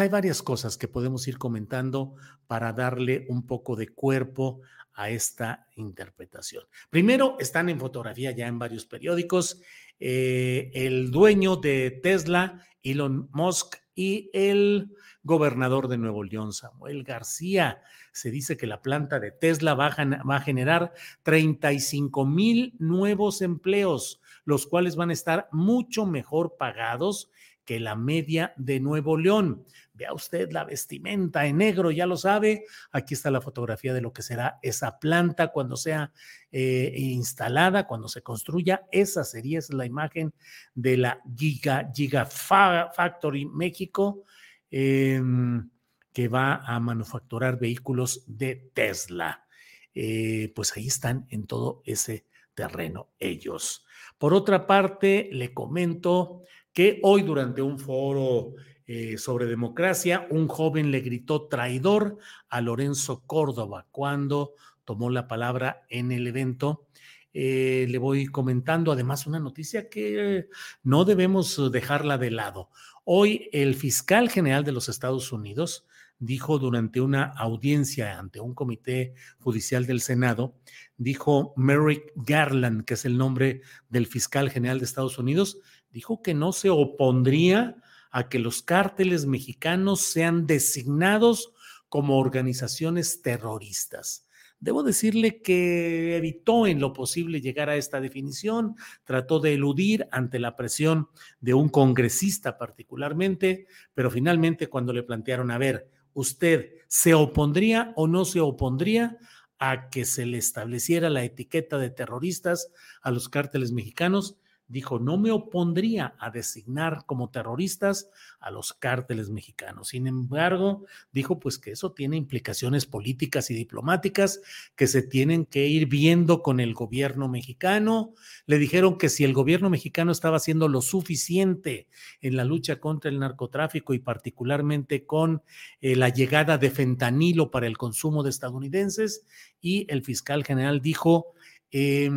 hay 0.02 0.10
varias 0.10 0.42
cosas 0.42 0.78
que 0.78 0.88
podemos 0.88 1.28
ir 1.28 1.38
comentando 1.38 2.16
para 2.48 2.74
darle 2.74 3.26
un 3.30 3.46
poco 3.46 3.76
de 3.76 3.90
cuerpo 3.90 4.62
a 4.94 5.10
esta 5.10 5.68
interpretación. 5.76 6.64
Primero, 6.90 7.38
están 7.40 7.70
en 7.70 7.80
fotografía 7.80 8.32
ya 8.32 8.48
en 8.48 8.60
varios 8.60 8.86
periódicos 8.86 9.62
eh, 10.00 10.72
el 10.74 11.12
dueño 11.12 11.56
de 11.56 11.92
Tesla, 11.92 12.66
Elon 12.84 13.30
Musk, 13.32 13.76
y 13.96 14.30
el 14.34 14.96
gobernador 15.24 15.88
de 15.88 15.98
Nuevo 15.98 16.24
León, 16.24 16.54
Samuel 16.54 17.04
García. 17.04 17.82
Se 18.12 18.32
dice 18.32 18.58
que 18.58 18.68
la 18.68 18.82
planta 18.82 19.20
de 19.20 19.32
Tesla 19.32 19.74
va 19.74 19.88
a, 19.88 20.24
va 20.24 20.38
a 20.38 20.42
generar 20.42 20.94
35 21.24 22.26
mil 22.26 22.76
nuevos 22.80 23.42
empleos, 23.42 24.22
los 24.46 24.68
cuales 24.68 24.96
van 24.96 25.12
a 25.12 25.14
estar 25.14 25.48
mucho 25.52 26.06
mejor 26.06 26.56
pagados 26.58 27.30
que 27.66 27.80
la 27.80 27.96
media 27.96 28.54
de 28.58 28.80
Nuevo 28.80 29.18
León. 29.18 29.66
Vea 29.94 30.14
usted 30.14 30.52
la 30.52 30.64
vestimenta 30.64 31.46
en 31.46 31.58
negro, 31.58 31.92
ya 31.92 32.06
lo 32.06 32.18
sabe. 32.18 32.66
Aquí 32.92 33.14
está 33.14 33.30
la 33.32 33.42
fotografía 33.42 33.94
de 33.94 34.02
lo 34.02 34.12
que 34.12 34.22
será 34.22 34.60
esa 34.62 35.00
planta 35.00 35.50
cuando 35.50 35.78
sea 35.78 36.12
eh, 36.52 36.94
instalada, 36.98 37.86
cuando 37.86 38.08
se 38.08 38.24
construya. 38.24 38.86
Esa 38.92 39.24
sería 39.24 39.60
la 39.70 39.86
imagen 39.86 40.34
de 40.74 40.98
la 40.98 41.22
Giga, 41.36 41.92
Giga 41.94 42.26
Factory 42.26 43.46
México, 43.46 44.26
em, 44.72 45.70
que 46.12 46.28
va 46.28 46.56
a 46.56 46.80
manufacturar 46.80 47.60
vehículos 47.60 48.24
de 48.28 48.72
Tesla. 48.74 49.46
Eh, 49.94 50.52
pues 50.56 50.76
ahí 50.76 50.88
están 50.88 51.28
en 51.30 51.46
todo 51.46 51.84
ese 51.86 52.26
terreno 52.56 53.10
ellos. 53.20 53.86
Por 54.18 54.34
otra 54.34 54.66
parte, 54.66 55.30
le 55.32 55.54
comento 55.54 56.42
que 56.74 57.00
hoy 57.04 57.22
durante 57.22 57.62
un 57.62 57.80
foro 57.80 58.56
eh, 58.86 59.18
sobre 59.18 59.46
democracia, 59.46 60.28
un 60.30 60.48
joven 60.48 60.92
le 60.92 61.00
gritó 61.00 61.48
traidor 61.48 62.18
a 62.50 62.60
Lorenzo 62.60 63.24
Córdoba 63.26 63.88
cuando 63.92 64.56
tomó 64.84 65.10
la 65.10 65.28
palabra 65.28 65.84
en 65.90 66.12
el 66.12 66.28
evento. 66.28 66.88
Eh, 67.34 67.88
le 67.90 67.98
voy 67.98 68.26
comentando 68.26 68.92
además 68.92 69.26
una 69.26 69.40
noticia 69.40 69.90
que 69.90 70.50
no 70.84 71.06
debemos 71.06 71.72
dejarla 71.72 72.18
de 72.18 72.32
lado. 72.32 72.70
Hoy 73.06 73.50
el 73.54 73.76
fiscal 73.76 74.30
general 74.30 74.64
de 74.64 74.72
los 74.72 74.90
Estados 74.90 75.32
Unidos, 75.32 75.86
dijo 76.20 76.58
durante 76.58 77.02
una 77.02 77.24
audiencia 77.24 78.18
ante 78.18 78.40
un 78.40 78.54
comité 78.54 79.14
judicial 79.40 79.86
del 79.86 80.00
Senado, 80.00 80.56
dijo 80.98 81.54
Merrick 81.58 82.12
Garland, 82.16 82.86
que 82.86 82.94
es 82.94 83.06
el 83.06 83.18
nombre 83.18 83.62
del 83.90 84.08
fiscal 84.08 84.50
general 84.50 84.80
de 84.80 84.86
Estados 84.86 85.18
Unidos, 85.18 85.60
dijo 85.94 86.22
que 86.22 86.34
no 86.34 86.52
se 86.52 86.70
opondría 86.70 87.78
a 88.12 88.28
que 88.28 88.40
los 88.40 88.62
cárteles 88.62 89.26
mexicanos 89.26 90.02
sean 90.02 90.46
designados 90.46 91.54
como 91.88 92.18
organizaciones 92.18 93.22
terroristas. 93.22 94.28
Debo 94.60 94.82
decirle 94.82 95.42
que 95.42 96.18
evitó 96.18 96.68
en 96.68 96.80
lo 96.80 96.94
posible 96.94 97.42
llegar 97.42 97.70
a 97.70 97.76
esta 97.76 98.00
definición, 98.02 98.76
trató 99.04 99.40
de 99.40 99.54
eludir 99.54 100.08
ante 100.12 100.40
la 100.40 100.56
presión 100.56 101.10
de 101.42 101.54
un 101.54 101.70
congresista 101.70 102.58
particularmente, 102.58 103.68
pero 103.94 104.10
finalmente 104.10 104.68
cuando 104.68 104.94
le 104.94 105.04
plantearon, 105.04 105.52
a 105.52 105.58
ver, 105.58 105.90
¿usted 106.14 106.72
se 106.88 107.14
opondría 107.14 107.94
o 107.96 108.08
no 108.08 108.26
se 108.26 108.40
opondría 108.40 109.18
a 109.60 109.90
que 109.90 110.06
se 110.06 110.26
le 110.26 110.38
estableciera 110.38 111.10
la 111.10 111.24
etiqueta 111.24 111.78
de 111.78 111.90
terroristas 111.90 112.72
a 113.02 113.12
los 113.12 113.30
cárteles 113.30 113.72
mexicanos? 113.72 114.38
Dijo, 114.68 115.00
no 115.00 115.18
me 115.18 115.32
opondría 115.32 116.16
a 116.20 116.32
designar 116.32 117.06
como 117.06 117.30
terroristas 117.30 118.10
a 118.40 118.52
los 118.52 118.74
cárteles 118.74 119.30
mexicanos. 119.30 119.90
Sin 119.90 120.08
embargo, 120.08 120.86
dijo 121.12 121.40
pues 121.40 121.58
que 121.58 121.72
eso 121.72 121.92
tiene 121.92 122.18
implicaciones 122.18 122.86
políticas 122.86 123.52
y 123.52 123.56
diplomáticas 123.56 124.42
que 124.76 124.88
se 124.88 125.02
tienen 125.02 125.46
que 125.46 125.68
ir 125.68 125.88
viendo 125.88 126.42
con 126.42 126.60
el 126.60 126.74
gobierno 126.74 127.28
mexicano. 127.28 128.14
Le 128.46 128.58
dijeron 128.58 128.98
que 128.98 129.10
si 129.10 129.24
el 129.24 129.34
gobierno 129.34 129.70
mexicano 129.70 130.12
estaba 130.12 130.38
haciendo 130.38 130.68
lo 130.68 130.82
suficiente 130.82 131.88
en 132.22 132.36
la 132.36 132.46
lucha 132.46 132.80
contra 132.80 133.12
el 133.12 133.20
narcotráfico 133.20 133.94
y 133.94 134.00
particularmente 134.00 135.06
con 135.06 135.44
eh, 135.82 135.96
la 135.96 136.10
llegada 136.10 136.58
de 136.58 136.72
fentanilo 136.72 137.52
para 137.52 137.68
el 137.68 137.78
consumo 137.78 138.24
de 138.24 138.30
estadounidenses, 138.30 139.26
y 139.62 139.86
el 139.90 140.04
fiscal 140.04 140.44
general 140.44 140.82
dijo, 140.82 141.34
eh, 141.72 142.10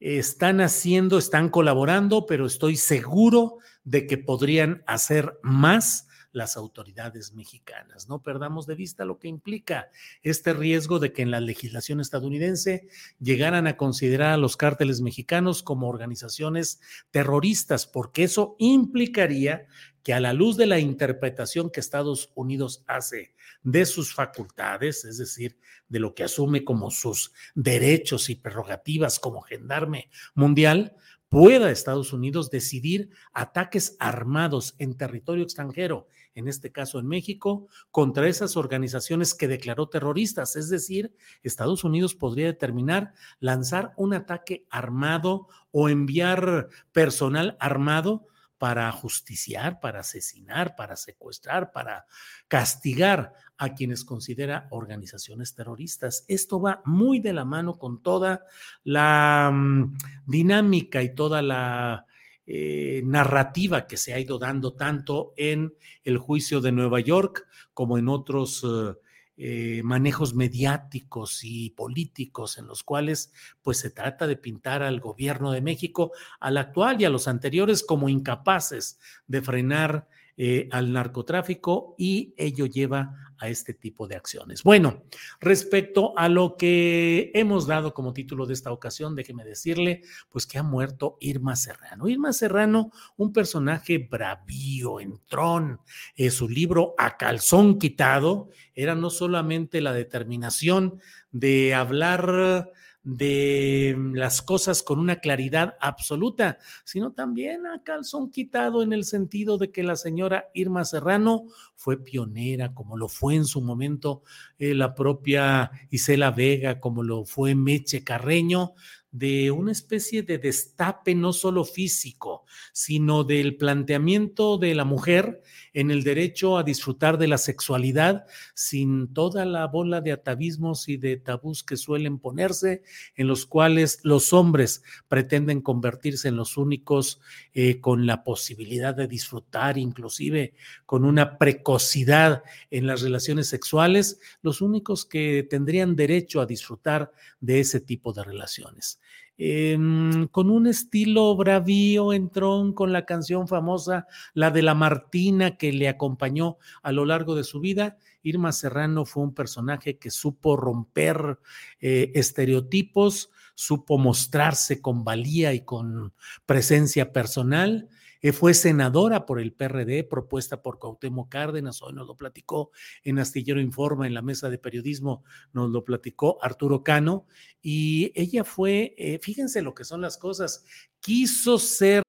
están 0.00 0.60
haciendo, 0.60 1.18
están 1.18 1.50
colaborando, 1.50 2.26
pero 2.26 2.46
estoy 2.46 2.76
seguro 2.76 3.58
de 3.84 4.06
que 4.06 4.18
podrían 4.18 4.82
hacer 4.86 5.38
más 5.42 6.08
las 6.32 6.56
autoridades 6.56 7.34
mexicanas. 7.34 8.08
No 8.08 8.22
perdamos 8.22 8.66
de 8.66 8.74
vista 8.74 9.04
lo 9.04 9.18
que 9.18 9.28
implica 9.28 9.90
este 10.22 10.52
riesgo 10.52 10.98
de 10.98 11.12
que 11.12 11.22
en 11.22 11.30
la 11.30 11.40
legislación 11.40 12.00
estadounidense 12.00 12.88
llegaran 13.18 13.66
a 13.66 13.76
considerar 13.76 14.32
a 14.32 14.36
los 14.36 14.56
cárteles 14.56 15.00
mexicanos 15.00 15.62
como 15.62 15.88
organizaciones 15.88 16.80
terroristas, 17.10 17.86
porque 17.86 18.24
eso 18.24 18.56
implicaría 18.58 19.66
que 20.02 20.14
a 20.14 20.20
la 20.20 20.32
luz 20.32 20.56
de 20.56 20.66
la 20.66 20.78
interpretación 20.78 21.70
que 21.70 21.80
Estados 21.80 22.30
Unidos 22.34 22.84
hace 22.86 23.34
de 23.62 23.84
sus 23.84 24.14
facultades, 24.14 25.04
es 25.04 25.18
decir, 25.18 25.58
de 25.88 25.98
lo 25.98 26.14
que 26.14 26.24
asume 26.24 26.64
como 26.64 26.90
sus 26.90 27.32
derechos 27.54 28.30
y 28.30 28.36
prerrogativas 28.36 29.18
como 29.18 29.42
gendarme 29.42 30.10
mundial, 30.34 30.96
pueda 31.28 31.70
Estados 31.70 32.12
Unidos 32.12 32.50
decidir 32.50 33.10
ataques 33.32 33.96
armados 33.98 34.74
en 34.78 34.96
territorio 34.96 35.44
extranjero, 35.44 36.08
en 36.34 36.48
este 36.48 36.72
caso 36.72 36.98
en 36.98 37.06
México, 37.06 37.68
contra 37.90 38.28
esas 38.28 38.56
organizaciones 38.56 39.34
que 39.34 39.48
declaró 39.48 39.88
terroristas. 39.88 40.56
Es 40.56 40.68
decir, 40.68 41.14
Estados 41.42 41.84
Unidos 41.84 42.14
podría 42.14 42.46
determinar 42.46 43.14
lanzar 43.38 43.92
un 43.96 44.14
ataque 44.14 44.66
armado 44.70 45.48
o 45.70 45.88
enviar 45.88 46.68
personal 46.92 47.56
armado 47.60 48.26
para 48.60 48.92
justiciar, 48.92 49.80
para 49.80 50.00
asesinar, 50.00 50.76
para 50.76 50.94
secuestrar, 50.94 51.72
para 51.72 52.04
castigar 52.46 53.32
a 53.56 53.72
quienes 53.72 54.04
considera 54.04 54.68
organizaciones 54.70 55.54
terroristas. 55.54 56.26
Esto 56.28 56.60
va 56.60 56.82
muy 56.84 57.20
de 57.20 57.32
la 57.32 57.46
mano 57.46 57.78
con 57.78 58.02
toda 58.02 58.44
la 58.84 59.50
mm, 59.50 59.96
dinámica 60.26 61.02
y 61.02 61.14
toda 61.14 61.40
la 61.40 62.04
eh, 62.46 63.02
narrativa 63.04 63.86
que 63.86 63.96
se 63.96 64.12
ha 64.12 64.18
ido 64.18 64.38
dando 64.38 64.74
tanto 64.74 65.32
en 65.36 65.74
el 66.04 66.18
juicio 66.18 66.60
de 66.60 66.72
Nueva 66.72 67.00
York 67.00 67.46
como 67.74 67.98
en 67.98 68.08
otros 68.08 68.64
eh, 68.64 68.94
eh, 69.42 69.82
manejos 69.84 70.34
mediáticos 70.34 71.44
y 71.44 71.70
políticos 71.70 72.58
en 72.58 72.66
los 72.66 72.82
cuales 72.82 73.32
pues 73.62 73.78
se 73.78 73.90
trata 73.90 74.26
de 74.26 74.36
pintar 74.36 74.82
al 74.82 75.00
gobierno 75.00 75.52
de 75.52 75.62
México, 75.62 76.12
al 76.40 76.58
actual 76.58 77.00
y 77.00 77.06
a 77.06 77.10
los 77.10 77.26
anteriores 77.26 77.82
como 77.82 78.08
incapaces 78.08 78.98
de 79.26 79.40
frenar 79.40 80.08
eh, 80.42 80.70
al 80.72 80.90
narcotráfico 80.90 81.94
y 81.98 82.32
ello 82.38 82.64
lleva 82.64 83.14
a 83.36 83.50
este 83.50 83.74
tipo 83.74 84.08
de 84.08 84.16
acciones. 84.16 84.62
Bueno, 84.62 85.02
respecto 85.38 86.16
a 86.16 86.30
lo 86.30 86.56
que 86.56 87.30
hemos 87.34 87.66
dado 87.66 87.92
como 87.92 88.14
título 88.14 88.46
de 88.46 88.54
esta 88.54 88.72
ocasión, 88.72 89.14
déjeme 89.14 89.44
decirle, 89.44 90.00
pues 90.30 90.46
que 90.46 90.56
ha 90.56 90.62
muerto 90.62 91.18
Irma 91.20 91.56
Serrano. 91.56 92.08
Irma 92.08 92.32
Serrano, 92.32 92.90
un 93.18 93.34
personaje 93.34 93.98
bravío, 93.98 94.98
entrón, 94.98 95.80
eh, 96.16 96.30
su 96.30 96.48
libro 96.48 96.94
A 96.96 97.18
calzón 97.18 97.78
quitado 97.78 98.48
era 98.74 98.94
no 98.94 99.10
solamente 99.10 99.82
la 99.82 99.92
determinación 99.92 101.02
de 101.32 101.74
hablar 101.74 102.72
de 103.02 103.94
mm, 103.96 104.14
las 104.14 104.42
cosas 104.42 104.82
con 104.82 104.98
una 104.98 105.16
claridad 105.16 105.76
absoluta, 105.80 106.58
sino 106.84 107.12
también 107.12 107.66
a 107.66 107.82
calzón 107.82 108.30
quitado 108.30 108.82
en 108.82 108.92
el 108.92 109.04
sentido 109.04 109.58
de 109.58 109.70
que 109.70 109.82
la 109.82 109.96
señora 109.96 110.48
Irma 110.54 110.84
Serrano 110.84 111.44
fue 111.74 112.02
pionera, 112.02 112.74
como 112.74 112.96
lo 112.96 113.08
fue 113.08 113.36
en 113.36 113.46
su 113.46 113.62
momento 113.62 114.22
eh, 114.58 114.74
la 114.74 114.94
propia 114.94 115.70
Isela 115.90 116.30
Vega, 116.30 116.78
como 116.78 117.02
lo 117.02 117.24
fue 117.24 117.54
Meche 117.54 118.04
Carreño, 118.04 118.74
de 119.12 119.50
una 119.50 119.72
especie 119.72 120.22
de 120.22 120.38
destape 120.38 121.14
no 121.14 121.32
solo 121.32 121.64
físico, 121.64 122.44
sino 122.72 123.24
del 123.24 123.56
planteamiento 123.56 124.56
de 124.56 124.74
la 124.74 124.84
mujer 124.84 125.42
en 125.72 125.90
el 125.90 126.04
derecho 126.04 126.56
a 126.56 126.62
disfrutar 126.62 127.18
de 127.18 127.28
la 127.28 127.38
sexualidad 127.38 128.24
sin 128.54 129.12
toda 129.12 129.44
la 129.44 129.66
bola 129.66 130.00
de 130.00 130.12
atavismos 130.12 130.88
y 130.88 130.96
de 130.96 131.16
tabús 131.16 131.64
que 131.64 131.76
suelen 131.76 132.18
ponerse, 132.18 132.82
en 133.16 133.26
los 133.26 133.46
cuales 133.46 134.00
los 134.04 134.32
hombres 134.32 134.82
pretenden 135.08 135.60
convertirse 135.60 136.28
en 136.28 136.36
los 136.36 136.56
únicos 136.56 137.20
eh, 137.52 137.80
con 137.80 138.06
la 138.06 138.22
posibilidad 138.22 138.94
de 138.94 139.08
disfrutar, 139.08 139.76
inclusive 139.76 140.54
con 140.86 141.04
una 141.04 141.36
precocidad 141.38 142.42
en 142.70 142.86
las 142.86 143.02
relaciones 143.02 143.48
sexuales, 143.48 144.20
los 144.42 144.60
únicos 144.60 145.04
que 145.04 145.46
tendrían 145.48 145.96
derecho 145.96 146.40
a 146.40 146.46
disfrutar 146.46 147.12
de 147.40 147.60
ese 147.60 147.80
tipo 147.80 148.12
de 148.12 148.24
relaciones. 148.24 148.99
Em, 149.42 150.28
con 150.28 150.50
un 150.50 150.66
estilo 150.66 151.34
bravío 151.34 152.12
entró 152.12 152.74
con 152.74 152.92
la 152.92 153.06
canción 153.06 153.48
famosa, 153.48 154.06
la 154.34 154.50
de 154.50 154.60
la 154.60 154.74
Martina, 154.74 155.56
que 155.56 155.72
le 155.72 155.88
acompañó 155.88 156.58
a 156.82 156.92
lo 156.92 157.06
largo 157.06 157.34
de 157.34 157.42
su 157.42 157.58
vida. 157.58 157.96
Irma 158.22 158.52
Serrano 158.52 159.06
fue 159.06 159.22
un 159.22 159.32
personaje 159.32 159.96
que 159.96 160.10
supo 160.10 160.58
romper 160.58 161.38
eh, 161.80 162.12
estereotipos, 162.14 163.30
supo 163.54 163.96
mostrarse 163.96 164.82
con 164.82 165.04
valía 165.04 165.54
y 165.54 165.64
con 165.64 166.12
presencia 166.44 167.10
personal 167.10 167.88
fue 168.32 168.54
senadora 168.54 169.24
por 169.26 169.40
el 169.40 169.52
PRD, 169.52 170.04
propuesta 170.04 170.62
por 170.62 170.78
Cuauhtémoc 170.78 171.30
Cárdenas, 171.30 171.82
hoy 171.82 171.94
nos 171.94 172.06
lo 172.06 172.16
platicó 172.16 172.70
en 173.02 173.18
Astillero 173.18 173.60
Informa, 173.60 174.06
en 174.06 174.14
la 174.14 174.22
mesa 174.22 174.50
de 174.50 174.58
periodismo, 174.58 175.24
nos 175.52 175.70
lo 175.70 175.84
platicó 175.84 176.38
Arturo 176.42 176.84
Cano, 176.84 177.26
y 177.62 178.12
ella 178.14 178.44
fue, 178.44 178.94
eh, 178.98 179.18
fíjense 179.20 179.62
lo 179.62 179.74
que 179.74 179.84
son 179.84 180.02
las 180.02 180.18
cosas, 180.18 180.64
quiso 181.00 181.58
ser 181.58 182.02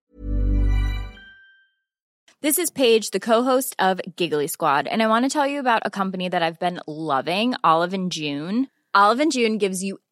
This 2.41 2.57
is 2.57 2.71
Paige, 2.71 3.11
the 3.11 3.19
co-host 3.19 3.75
of 3.77 4.01
Giggly 4.17 4.47
Squad, 4.47 4.87
and 4.87 5.03
I 5.03 5.07
want 5.07 5.25
to 5.25 5.29
tell 5.29 5.45
you 5.45 5.59
about 5.59 5.83
a 5.85 5.91
company 5.91 6.27
that 6.27 6.41
I've 6.41 6.57
been 6.57 6.79
loving, 6.87 7.53
Olive 7.63 7.93
and 7.93 8.11
June. 8.11 8.67
Olive 8.95 9.19
and 9.19 9.31
June 9.31 9.59
gives 9.59 9.83
you 9.83 9.99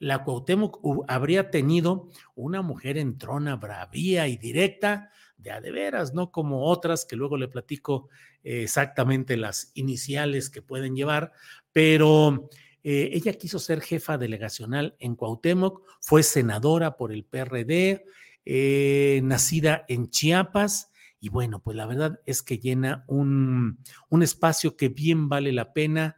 la 0.00 0.24
Cuauhtémoc 0.24 0.80
habría 1.08 1.50
tenido 1.50 2.08
una 2.34 2.62
mujer 2.62 2.96
entrona, 2.96 3.56
bravía 3.56 4.26
y 4.28 4.38
directa, 4.38 5.10
de 5.36 5.50
a 5.52 5.60
de 5.60 5.70
veras, 5.70 6.14
no 6.14 6.32
como 6.32 6.64
otras 6.64 7.04
que 7.04 7.16
luego 7.16 7.36
le 7.36 7.48
platico 7.48 8.08
eh, 8.42 8.62
exactamente 8.62 9.36
las 9.36 9.70
iniciales 9.74 10.50
que 10.50 10.62
pueden 10.62 10.96
llevar, 10.96 11.32
pero 11.72 12.48
eh, 12.82 13.10
ella 13.12 13.34
quiso 13.34 13.58
ser 13.58 13.82
jefa 13.82 14.16
delegacional 14.16 14.96
en 14.98 15.16
Cuauhtémoc, 15.16 15.82
fue 16.00 16.22
senadora 16.22 16.96
por 16.96 17.12
el 17.12 17.24
PRD, 17.24 18.04
eh, 18.46 19.20
nacida 19.22 19.84
en 19.88 20.08
Chiapas, 20.08 20.90
y 21.20 21.28
bueno, 21.28 21.60
pues 21.60 21.76
la 21.76 21.84
verdad 21.84 22.20
es 22.24 22.42
que 22.42 22.58
llena 22.58 23.04
un, 23.06 23.78
un 24.08 24.22
espacio 24.22 24.78
que 24.78 24.88
bien 24.88 25.28
vale 25.28 25.52
la 25.52 25.74
pena 25.74 26.16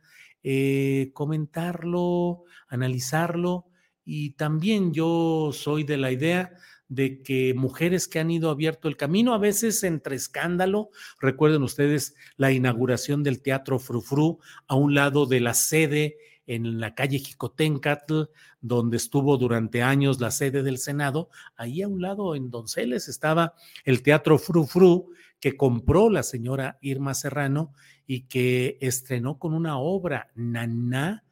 comentarlo, 1.12 2.45
analizarlo 2.68 3.66
y 4.05 4.31
también 4.31 4.93
yo 4.93 5.51
soy 5.53 5.85
de 5.85 5.97
la 5.97 6.11
idea 6.12 6.53
de 6.88 7.23
que 7.23 7.55
mujeres 7.55 8.07
que 8.07 8.19
han 8.19 8.31
ido 8.31 8.51
abierto 8.51 8.87
el 8.87 8.99
camino, 8.99 9.33
a 9.33 9.38
veces 9.38 9.83
entre 9.83 10.15
escándalo, 10.15 10.91
recuerden 11.21 11.62
ustedes 11.62 12.15
la 12.37 12.53
inauguración 12.53 13.23
del 13.23 13.41
Teatro 13.41 13.79
Frufru 13.79 14.41
a 14.69 14.75
un 14.75 14.95
lado 14.95 15.25
de 15.25 15.41
la 15.41 15.55
sede 15.55 16.19
en 16.47 16.81
la 16.81 16.95
calle 16.95 17.19
Jicotencatl, 17.19 18.25
donde 18.61 18.99
estuvo 18.99 19.38
durante 19.38 19.83
años 19.83 20.21
la 20.21 20.31
sede 20.31 20.62
del 20.62 20.77
Senado, 20.77 21.31
ahí 21.57 21.81
a 21.81 21.88
un 21.88 22.03
lado 22.03 22.35
en 22.35 22.51
Donceles 22.51 23.09
estaba 23.09 23.55
el 23.85 24.03
Teatro 24.03 24.38
Frufru 24.38 25.09
que 25.41 25.57
compró 25.57 26.11
la 26.11 26.23
señora 26.23 26.79
Irma 26.83 27.15
Serrano 27.15 27.73
y 28.07 28.23
que 28.23 28.77
estrenó 28.81 29.38
con 29.38 29.55
una 29.55 29.79
obra, 29.79 30.29
Naná, 30.35 31.25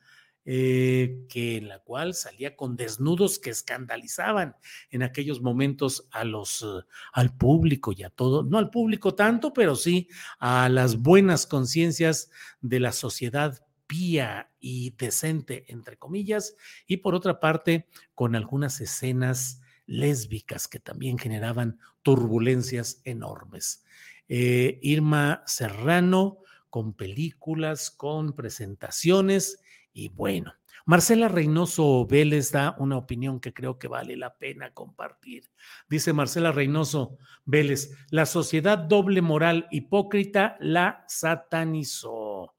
eh, 0.44 1.26
que 1.29 1.59
en 1.59 1.68
la 1.68 1.81
cual 1.81 2.14
salía 2.14 2.57
con 2.57 2.76
desnudos 2.76 3.38
que 3.38 3.50
escandalizaban 3.50 4.57
en 4.90 5.03
aquellos 5.03 5.42
momentos 5.42 6.09
a 6.11 6.24
los 6.24 6.62
eh, 6.62 6.85
al 7.12 7.37
público 7.37 7.92
y 7.92 8.03
a 8.03 8.11
todo, 8.11 8.42
no 8.42 8.59
al 8.59 8.70
público 8.70 9.14
tanto, 9.14 9.53
pero 9.53 9.76
sí 9.76 10.09
a 10.38 10.68
las 10.68 10.96
buenas 10.96 11.46
conciencias 11.46 12.31
de 12.61 12.81
la 12.81 12.92
sociedad 12.92 13.66
pía 13.87 14.50
y 14.61 14.90
decente, 14.96 15.64
entre 15.68 15.96
comillas, 15.96 16.57
y 16.87 16.98
por 16.98 17.14
otra 17.14 17.40
parte, 17.40 17.88
con 18.14 18.37
algunas 18.37 18.81
escenas 18.81 19.61
lésbicas 19.87 20.68
que 20.68 20.79
también 20.79 21.18
generaban 21.18 21.81
turbulencias 22.03 23.03
enormes. 23.05 23.85
Eh, 24.29 24.79
Irma 24.83 25.42
Serrano, 25.44 26.38
con 26.70 26.94
películas, 26.94 27.90
con 27.90 28.33
presentaciones, 28.33 29.60
y 29.92 30.09
bueno, 30.11 30.55
Marcela 30.87 31.29
Reynoso 31.29 32.07
Vélez 32.07 32.53
da 32.53 32.74
una 32.79 32.96
opinión 32.96 33.40
que 33.40 33.53
creo 33.53 33.79
que 33.79 33.88
vale 33.88 34.16
la 34.16 34.37
pena 34.37 34.72
compartir. 34.72 35.44
Dice 35.88 36.12
Marcela 36.12 36.53
Reynoso 36.53 37.16
Vélez, 37.44 37.96
la 38.11 38.26
sociedad 38.26 38.79
doble 38.79 39.22
moral 39.22 39.68
hipócrita 39.70 40.57
la 40.61 41.05
satanizó. 41.07 42.55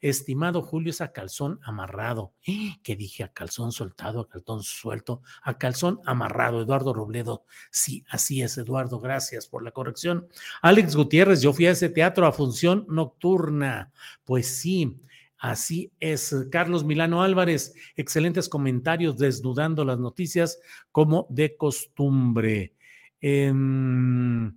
Estimado 0.00 0.60
Julio, 0.60 0.90
es 0.90 1.00
a 1.00 1.12
calzón 1.12 1.60
amarrado. 1.62 2.34
¿Qué 2.42 2.94
dije? 2.94 3.24
A 3.24 3.32
calzón 3.32 3.72
soltado, 3.72 4.20
a 4.20 4.28
calzón 4.28 4.62
suelto, 4.62 5.22
a 5.42 5.56
calzón 5.56 6.00
amarrado. 6.04 6.60
Eduardo 6.60 6.92
Robledo. 6.92 7.46
Sí, 7.70 8.04
así 8.10 8.42
es, 8.42 8.58
Eduardo. 8.58 9.00
Gracias 9.00 9.46
por 9.46 9.64
la 9.64 9.70
corrección. 9.70 10.28
Alex 10.60 10.94
Gutiérrez, 10.94 11.40
yo 11.40 11.54
fui 11.54 11.64
a 11.66 11.70
ese 11.70 11.88
teatro 11.88 12.26
a 12.26 12.32
función 12.32 12.84
nocturna. 12.86 13.94
Pues 14.24 14.46
sí, 14.58 15.00
Así 15.44 15.92
es, 16.00 16.34
Carlos 16.50 16.84
Milano 16.84 17.22
Álvarez, 17.22 17.74
excelentes 17.96 18.48
comentarios 18.48 19.18
desnudando 19.18 19.84
las 19.84 19.98
noticias 19.98 20.58
como 20.90 21.26
de 21.28 21.54
costumbre. 21.58 22.72
Em, 23.20 24.46
mm, 24.46 24.54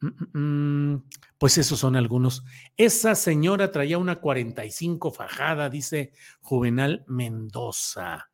mm, 0.00 0.38
mm, 0.94 1.04
pues 1.38 1.58
esos 1.58 1.78
son 1.78 1.94
algunos. 1.94 2.44
Esa 2.76 3.14
señora 3.14 3.70
traía 3.70 3.98
una 3.98 4.16
45 4.16 5.12
fajada, 5.12 5.70
dice 5.70 6.12
Juvenal 6.40 7.04
Mendoza. 7.06 8.28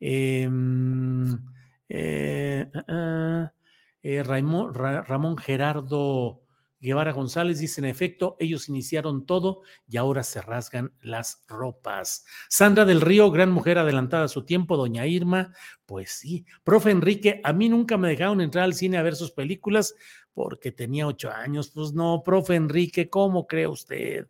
Em, 0.00 1.32
eh, 1.88 2.68
ah, 2.74 2.84
ah, 2.88 3.52
eh, 4.02 4.24
Ramón 4.24 5.36
Gerardo 5.38 6.42
Guevara 6.86 7.10
González 7.10 7.58
dice, 7.58 7.80
en 7.80 7.86
efecto, 7.86 8.36
ellos 8.38 8.68
iniciaron 8.68 9.26
todo 9.26 9.62
y 9.88 9.96
ahora 9.96 10.22
se 10.22 10.40
rasgan 10.40 10.92
las 11.00 11.42
ropas. 11.48 12.24
Sandra 12.48 12.84
del 12.84 13.00
Río, 13.00 13.32
gran 13.32 13.50
mujer 13.50 13.78
adelantada 13.78 14.26
a 14.26 14.28
su 14.28 14.44
tiempo, 14.44 14.76
doña 14.76 15.04
Irma, 15.04 15.52
pues 15.84 16.12
sí. 16.12 16.46
Profe 16.62 16.92
Enrique, 16.92 17.40
a 17.42 17.52
mí 17.52 17.68
nunca 17.68 17.96
me 17.96 18.06
dejaron 18.06 18.40
entrar 18.40 18.62
al 18.62 18.74
cine 18.74 18.98
a 18.98 19.02
ver 19.02 19.16
sus 19.16 19.32
películas 19.32 19.96
porque 20.32 20.70
tenía 20.70 21.08
ocho 21.08 21.28
años. 21.32 21.72
Pues 21.74 21.92
no, 21.92 22.22
profe 22.24 22.54
Enrique, 22.54 23.10
¿cómo 23.10 23.48
cree 23.48 23.66
usted? 23.66 24.28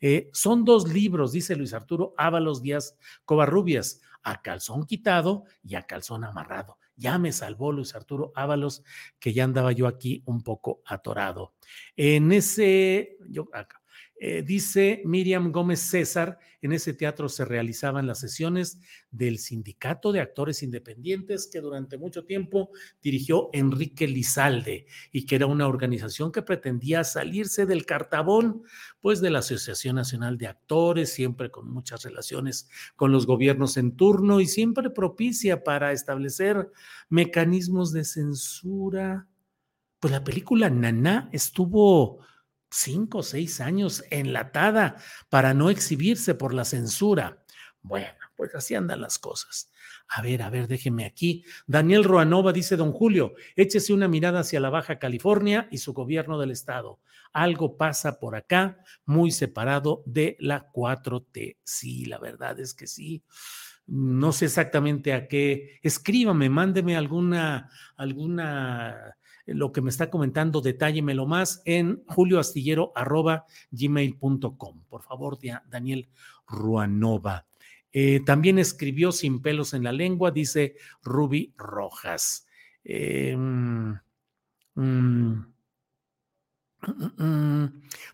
Eh, 0.00 0.30
son 0.32 0.64
dos 0.64 0.86
libros, 0.88 1.32
dice 1.32 1.56
Luis 1.56 1.74
Arturo 1.74 2.14
Ábalos 2.16 2.62
Díaz 2.62 2.96
Covarrubias, 3.24 4.00
a 4.22 4.42
calzón 4.42 4.86
quitado 4.86 5.42
y 5.64 5.74
a 5.74 5.82
calzón 5.82 6.22
amarrado. 6.22 6.78
Ya 6.96 7.18
me 7.18 7.32
salvó 7.32 7.72
Luis 7.72 7.94
Arturo 7.94 8.32
Ábalos, 8.34 8.82
que 9.18 9.32
ya 9.32 9.44
andaba 9.44 9.72
yo 9.72 9.86
aquí 9.86 10.22
un 10.26 10.42
poco 10.42 10.82
atorado. 10.86 11.54
En 11.94 12.32
ese, 12.32 13.18
yo 13.28 13.48
acá, 13.52 13.82
eh, 14.18 14.42
dice 14.42 15.02
Miriam 15.04 15.52
Gómez 15.52 15.80
César, 15.80 16.38
en 16.62 16.72
ese 16.72 16.94
teatro 16.94 17.28
se 17.28 17.44
realizaban 17.44 18.06
las 18.06 18.18
sesiones 18.18 18.80
del 19.10 19.38
Sindicato 19.38 20.10
de 20.10 20.20
Actores 20.20 20.62
Independientes 20.62 21.48
que 21.52 21.60
durante 21.60 21.98
mucho 21.98 22.24
tiempo 22.24 22.70
dirigió 23.02 23.50
Enrique 23.52 24.08
Lizalde 24.08 24.86
y 25.12 25.26
que 25.26 25.36
era 25.36 25.44
una 25.44 25.68
organización 25.68 26.32
que 26.32 26.40
pretendía 26.40 27.04
salirse 27.04 27.66
del 27.66 27.84
cartabón, 27.84 28.62
pues 29.00 29.20
de 29.20 29.28
la 29.28 29.40
Asociación 29.40 29.96
Nacional 29.96 30.38
de 30.38 30.46
Actores, 30.46 31.12
siempre 31.12 31.50
con 31.50 31.70
muchas 31.70 32.02
relaciones 32.02 32.70
con 32.96 33.12
los 33.12 33.26
gobiernos 33.26 33.76
en 33.76 33.96
turno 33.96 34.40
y 34.40 34.46
siempre 34.46 34.88
propicia 34.88 35.62
para 35.62 35.92
establecer 35.92 36.70
mecanismos 37.10 37.92
de 37.92 38.04
censura. 38.04 39.28
Pues 40.00 40.10
la 40.10 40.24
película 40.24 40.70
Naná 40.70 41.28
estuvo 41.32 42.20
cinco 42.70 43.18
o 43.18 43.22
seis 43.22 43.60
años 43.60 44.04
enlatada 44.10 44.96
para 45.28 45.54
no 45.54 45.70
exhibirse 45.70 46.34
por 46.34 46.54
la 46.54 46.64
censura. 46.64 47.44
Bueno, 47.82 48.14
pues 48.36 48.54
así 48.54 48.74
andan 48.74 49.00
las 49.00 49.18
cosas. 49.18 49.70
A 50.08 50.22
ver, 50.22 50.42
a 50.42 50.50
ver, 50.50 50.68
déjeme 50.68 51.04
aquí. 51.04 51.44
Daniel 51.66 52.04
Roanova 52.04 52.52
dice, 52.52 52.76
don 52.76 52.92
Julio, 52.92 53.34
échese 53.56 53.92
una 53.92 54.08
mirada 54.08 54.40
hacia 54.40 54.60
la 54.60 54.70
Baja 54.70 54.98
California 54.98 55.68
y 55.70 55.78
su 55.78 55.92
gobierno 55.92 56.38
del 56.38 56.52
estado. 56.52 57.00
Algo 57.32 57.76
pasa 57.76 58.18
por 58.18 58.36
acá, 58.36 58.78
muy 59.04 59.30
separado 59.30 60.02
de 60.06 60.36
la 60.38 60.70
4T. 60.72 61.58
Sí, 61.64 62.06
la 62.06 62.18
verdad 62.18 62.58
es 62.60 62.72
que 62.72 62.86
sí. 62.86 63.24
No 63.86 64.32
sé 64.32 64.46
exactamente 64.46 65.12
a 65.12 65.28
qué. 65.28 65.78
Escríbame, 65.82 66.48
mándeme 66.48 66.96
alguna, 66.96 67.70
alguna 67.96 69.16
lo 69.46 69.72
que 69.72 69.80
me 69.80 69.90
está 69.90 70.10
comentando, 70.10 70.60
detállemelo 70.60 71.26
más 71.26 71.62
en 71.64 72.02
julioastillero.gmail.com. 72.06 74.84
Por 74.88 75.02
favor, 75.02 75.38
Daniel 75.68 76.08
Ruanova. 76.46 77.46
Eh, 77.92 78.20
también 78.24 78.58
escribió 78.58 79.12
Sin 79.12 79.40
pelos 79.40 79.72
en 79.72 79.84
la 79.84 79.92
lengua, 79.92 80.30
dice 80.30 80.76
Ruby 81.02 81.54
Rojas. 81.56 82.46
Em, 82.84 83.98
mm, 84.74 85.55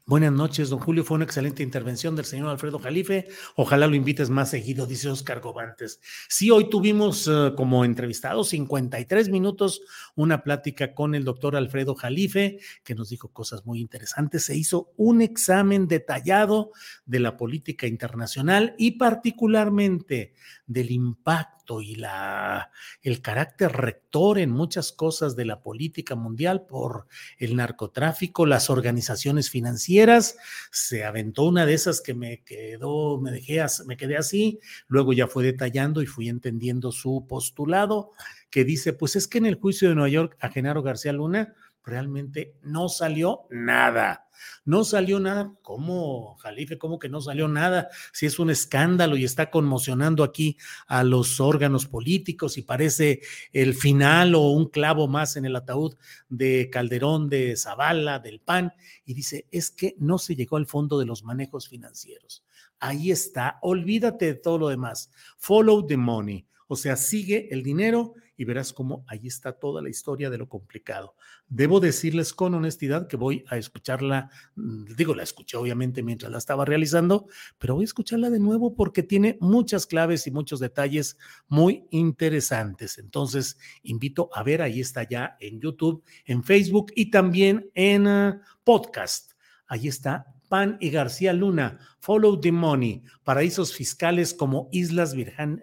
Buenas 0.05 0.33
noches, 0.33 0.71
don 0.71 0.81
Julio. 0.81 1.05
Fue 1.05 1.15
una 1.15 1.25
excelente 1.25 1.63
intervención 1.63 2.17
del 2.17 2.25
señor 2.25 2.49
Alfredo 2.49 2.79
Jalife. 2.79 3.29
Ojalá 3.57 3.87
lo 3.87 3.95
invites 3.95 4.31
más 4.31 4.51
seguido, 4.51 4.87
dice 4.87 5.09
Oscar 5.09 5.41
Gobantes. 5.41 6.01
Sí, 6.29 6.51
hoy 6.51 6.69
tuvimos 6.69 7.29
uh, 7.29 7.55
como 7.57 7.85
entrevistado 7.85 8.45
53 8.45 9.29
minutos 9.29 9.83
una 10.15 10.43
plática 10.43 10.95
con 10.95 11.15
el 11.15 11.25
doctor 11.25 11.55
Alfredo 11.55 11.95
Jalife, 11.95 12.59
que 12.83 12.95
nos 12.95 13.11
dijo 13.11 13.29
cosas 13.29 13.65
muy 13.65 13.81
interesantes. 13.81 14.45
Se 14.45 14.57
hizo 14.57 14.93
un 14.97 15.23
examen 15.23 15.87
detallado 15.87 16.73
de 17.07 17.21
la 17.21 17.37
política 17.37 17.87
internacional 17.87 18.75
y 18.79 18.93
particularmente 18.93 20.35
del 20.67 20.91
impacto 20.91 21.62
y 21.81 21.94
la, 21.94 22.70
el 23.03 23.22
carácter 23.22 23.72
rector 23.72 24.38
en 24.38 24.51
muchas 24.51 24.92
cosas 24.92 25.37
de 25.37 25.44
la 25.44 25.62
política 25.62 26.14
mundial 26.14 26.66
por 26.66 27.07
el 27.38 27.57
narcotráfico, 27.57 28.46
las 28.46 28.68
organizaciones 28.68 29.48
financieras. 29.51 30.37
Se 30.70 31.05
aventó 31.05 31.44
una 31.44 31.64
de 31.64 31.75
esas 31.75 32.01
que 32.01 32.14
me 32.14 32.42
quedó, 32.42 33.20
me 33.20 33.31
dejé, 33.31 33.64
me 33.87 33.96
quedé 33.96 34.16
así, 34.16 34.59
luego 34.88 35.12
ya 35.12 35.27
fue 35.27 35.44
detallando 35.44 36.03
y 36.03 36.07
fui 36.07 36.29
entendiendo 36.29 36.92
su 36.92 37.27
postulado 37.29 38.12
que 38.51 38.64
dice, 38.64 38.92
pues 38.92 39.16
es 39.16 39.29
que 39.29 39.38
en 39.38 39.46
el 39.46 39.55
juicio 39.55 39.88
de 39.88 39.94
Nueva 39.94 40.11
York 40.11 40.37
a 40.40 40.51
Genaro 40.51 40.83
García 40.83 41.12
Luna 41.12 41.55
realmente 41.85 42.55
no 42.62 42.88
salió 42.88 43.47
nada. 43.51 44.29
No 44.64 44.85
salió 44.85 45.21
nada. 45.21 45.53
¿Cómo, 45.62 46.37
Jalife? 46.37 46.79
¿Cómo 46.79 46.99
que 46.99 47.09
no 47.09 47.21
salió 47.21 47.49
nada? 47.49 47.88
Si 48.12 48.27
es 48.27 48.38
un 48.38 48.51
escándalo 48.51 49.16
y 49.16 49.25
está 49.25 49.51
conmocionando 49.51 50.25
aquí 50.25 50.57
a 50.87 51.05
los 51.05 51.40
órganos 51.40 51.87
políticos 51.87 52.59
y 52.59 52.62
parece 52.62 53.21
el 53.53 53.75
final 53.75 54.35
o 54.35 54.49
un 54.49 54.68
clavo 54.68 55.09
más 55.09 55.37
en 55.37 55.45
el 55.45 55.57
ataúd 55.57 55.97
de 56.29 56.71
Calderón, 56.71 57.29
de 57.29 57.57
Zavala, 57.57 58.18
del 58.18 58.40
PAN. 58.40 58.73
Y 59.05 59.14
dice, 59.14 59.47
es 59.51 59.71
que 59.71 59.95
no 59.99 60.18
se 60.18 60.37
llegó 60.37 60.57
al 60.57 60.66
fondo 60.66 60.99
de 60.99 61.07
los 61.07 61.25
manejos 61.25 61.68
financieros. 61.68 62.45
Ahí 62.81 63.11
está. 63.11 63.59
Olvídate 63.62 64.27
de 64.27 64.35
todo 64.35 64.59
lo 64.59 64.68
demás. 64.68 65.11
Follow 65.38 65.87
the 65.87 65.97
money. 65.97 66.47
O 66.66 66.77
sea, 66.77 66.97
sigue 66.97 67.49
el 67.53 67.62
dinero 67.62 68.14
y 68.42 68.44
verás 68.44 68.72
cómo 68.72 69.05
ahí 69.07 69.28
está 69.28 69.52
toda 69.52 69.81
la 69.81 69.88
historia 69.88 70.28
de 70.28 70.37
lo 70.37 70.48
complicado. 70.48 71.14
Debo 71.46 71.78
decirles 71.78 72.33
con 72.33 72.55
honestidad 72.55 73.07
que 73.07 73.16
voy 73.16 73.44
a 73.46 73.57
escucharla, 73.57 74.31
mm, 74.57 74.96
digo, 74.96 75.14
la 75.14 75.22
escuché 75.22 75.57
obviamente 75.57 76.02
mientras 76.02 76.33
la 76.33 76.38
estaba 76.38 76.64
realizando, 76.64 77.28
pero 77.61 77.76
voy 77.76 77.85
a 77.85 77.87
escucharla 77.87 78.31
de 78.31 78.40
nuevo 78.40 78.74
porque 78.74 79.05
tiene 79.05 79.38
muchas 79.40 79.87
claves 79.87 80.26
y 80.26 80.33
muchos 80.33 80.59
detalles 80.59 81.16
muy 81.46 81.87
interesantes. 81.92 82.98
Entonces, 82.98 83.59
invito 83.85 84.28
a 84.35 84.42
ver, 84.42 84.61
ahí 84.61 84.81
está 84.81 85.09
ya 85.09 85.37
en 85.38 85.61
YouTube, 85.61 86.02
en 86.24 86.42
Facebook 86.42 86.90
y 86.96 87.12
también 87.12 87.70
en 87.74 88.09
uh, 88.09 88.40
podcast. 88.64 89.35
Ahí 89.68 89.87
está 89.87 90.26
Pan 90.53 90.77
y 90.81 90.91
García 90.91 91.33
Luna, 91.33 91.79
Follow 91.99 92.38
the 92.38 92.53
Money, 92.53 93.03
paraísos 93.25 93.73
fiscales 93.73 94.35
como 94.35 94.69
Islas 94.71 95.15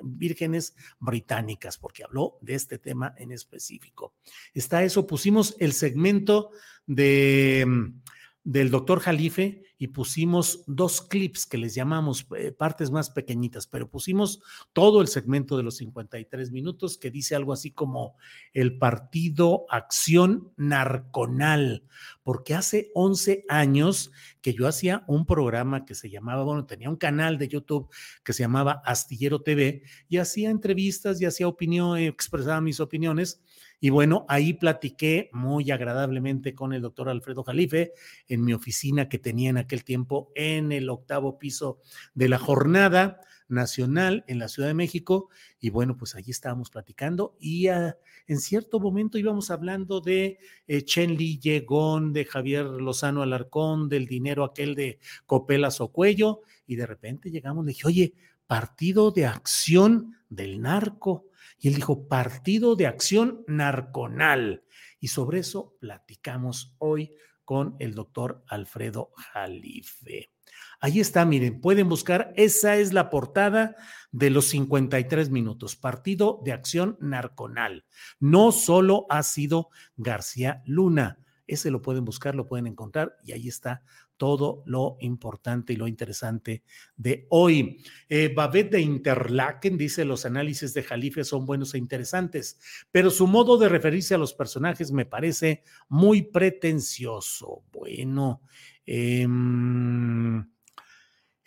Vírgenes 0.02 0.76
Británicas, 1.00 1.78
porque 1.78 2.04
habló 2.04 2.40
de 2.42 2.56
este 2.56 2.80
tema 2.80 3.14
en 3.20 3.32
específico. 3.32 4.16
Está 4.52 4.84
eso, 4.84 5.06
pusimos 5.06 5.56
el 5.60 5.74
segmento 5.74 6.50
de, 6.88 7.66
mm, 7.68 8.02
del 8.44 8.72
doctor 8.72 9.00
Jalife 9.00 9.64
y 9.78 9.88
pusimos 9.88 10.64
dos 10.66 11.02
clips 11.02 11.46
que 11.46 11.58
les 11.58 11.76
llamamos 11.76 12.26
eh, 12.38 12.52
partes 12.52 12.92
más 12.92 13.10
pequeñitas, 13.10 13.68
pero 13.68 13.90
pusimos 13.90 14.42
todo 14.74 15.02
el 15.02 15.08
segmento 15.08 15.56
de 15.58 15.64
los 15.64 15.78
53 15.78 16.52
minutos 16.52 16.98
que 16.98 17.12
dice 17.12 17.36
algo 17.36 17.54
así 17.54 17.72
como 17.72 18.16
el 18.54 18.78
partido 18.78 19.66
Acción 19.70 20.52
Narconal, 20.58 21.84
porque 22.24 22.56
hace 22.56 22.92
11 22.94 23.46
años 23.50 24.12
que 24.42 24.54
yo 24.54 24.68
hacía 24.68 25.04
un 25.08 25.26
programa 25.26 25.86
que 25.86 25.96
se 25.96 26.10
llamaba, 26.10 26.44
bueno, 26.44 26.66
tenía 26.66 26.90
un 26.90 26.98
canal 26.98 27.38
de 27.38 27.48
YouTube 27.48 27.90
que 28.24 28.34
se 28.34 28.44
llamaba 28.44 28.82
Astillero 28.86 29.42
TV 29.42 29.84
y 30.08 30.18
hacía 30.18 30.50
entrevistas 30.50 31.22
y 31.22 31.26
hacía 31.26 31.48
opinión, 31.48 31.98
expresaba 31.98 32.62
mis 32.62 32.80
opiniones 32.80 33.42
y 33.80 33.90
bueno, 33.90 34.26
ahí 34.28 34.54
platiqué 34.54 35.30
muy 35.32 35.72
agradablemente 35.72 36.54
con 36.54 36.74
el 36.74 36.82
doctor 36.82 37.10
Alfredo 37.10 37.44
Jalife 37.44 37.94
en 38.28 38.44
mi 38.44 38.54
oficina 38.54 39.08
que 39.08 39.20
tenía 39.20 39.50
en 39.50 39.58
aquel 39.58 39.84
tiempo 39.84 40.32
en 40.36 40.72
el 40.72 40.90
octavo 40.90 41.40
piso 41.40 41.80
de 42.14 42.30
la 42.30 42.40
jornada 42.40 43.22
nacional 43.48 44.24
en 44.28 44.40
la 44.40 44.48
Ciudad 44.48 44.68
de 44.68 44.74
México. 44.74 45.30
Y 45.60 45.70
bueno, 45.70 45.98
pues 45.98 46.16
allí 46.16 46.32
estábamos 46.32 46.70
platicando 46.70 47.36
y 47.40 47.68
ah, 47.68 47.98
en 48.28 48.40
cierto 48.40 48.80
momento 48.80 49.18
íbamos 49.18 49.50
hablando 49.50 50.02
de 50.02 50.40
eh, 50.68 50.84
Chen 50.84 51.16
Li 51.18 51.40
Yegón, 51.40 52.14
de 52.14 52.26
Javier 52.26 52.66
Lozano 52.66 53.22
Alarcón, 53.22 53.90
del 53.90 54.06
dinero 54.06 54.44
aquel 54.44 54.76
de 54.76 55.00
Copelas 55.26 55.82
o 55.82 55.90
Cuello. 55.90 56.42
Y 56.68 56.76
de 56.76 56.86
repente 56.86 57.32
llegamos, 57.32 57.66
le 57.66 57.72
dije, 57.72 57.88
oye, 57.88 58.14
partido 58.46 59.12
de 59.12 59.26
acción 59.26 60.16
del 60.30 60.62
narco. 60.62 61.26
Y 61.60 61.68
él 61.68 61.76
dijo, 61.76 62.08
Partido 62.08 62.76
de 62.76 62.88
Acción 62.88 63.44
Narconal. 63.48 64.64
Y 65.00 65.10
sobre 65.10 65.40
eso 65.40 65.76
platicamos 65.80 66.76
hoy 66.78 67.14
con 67.46 67.76
el 67.80 67.96
doctor 67.96 68.44
Alfredo 68.48 69.12
Jalife. 69.16 70.32
Ahí 70.80 71.00
está, 71.00 71.26
miren, 71.26 71.60
pueden 71.60 71.90
buscar, 71.90 72.32
esa 72.36 72.78
es 72.78 72.94
la 72.94 73.10
portada 73.10 73.76
de 74.12 74.30
los 74.30 74.46
53 74.46 75.30
minutos, 75.30 75.76
Partido 75.76 76.42
de 76.46 76.54
Acción 76.54 76.98
Narconal. 77.02 77.86
No 78.20 78.52
solo 78.52 79.06
ha 79.10 79.24
sido 79.24 79.70
García 79.98 80.64
Luna, 80.66 81.20
ese 81.48 81.72
lo 81.72 81.82
pueden 81.82 82.06
buscar, 82.06 82.36
lo 82.36 82.46
pueden 82.46 82.68
encontrar 82.68 83.18
y 83.24 83.34
ahí 83.34 83.48
está 83.48 83.82
todo 84.20 84.62
lo 84.66 84.98
importante 85.00 85.74
y 85.74 85.78
lo 85.78 85.88
interesante 85.88 86.62
de 86.98 87.26
hoy. 87.30 87.82
Eh, 88.10 88.32
Babette 88.36 88.74
de 88.74 88.82
Interlaken 88.82 89.78
dice, 89.78 90.04
los 90.04 90.26
análisis 90.26 90.74
de 90.74 90.84
Jalife 90.84 91.24
son 91.24 91.46
buenos 91.46 91.74
e 91.74 91.78
interesantes, 91.78 92.60
pero 92.92 93.10
su 93.10 93.26
modo 93.26 93.58
de 93.58 93.70
referirse 93.70 94.14
a 94.14 94.20
los 94.20 94.34
personajes 94.34 94.92
me 94.92 95.06
parece 95.06 95.64
muy 95.88 96.22
pretencioso. 96.22 97.64
Bueno, 97.72 98.42
eh, 98.86 99.26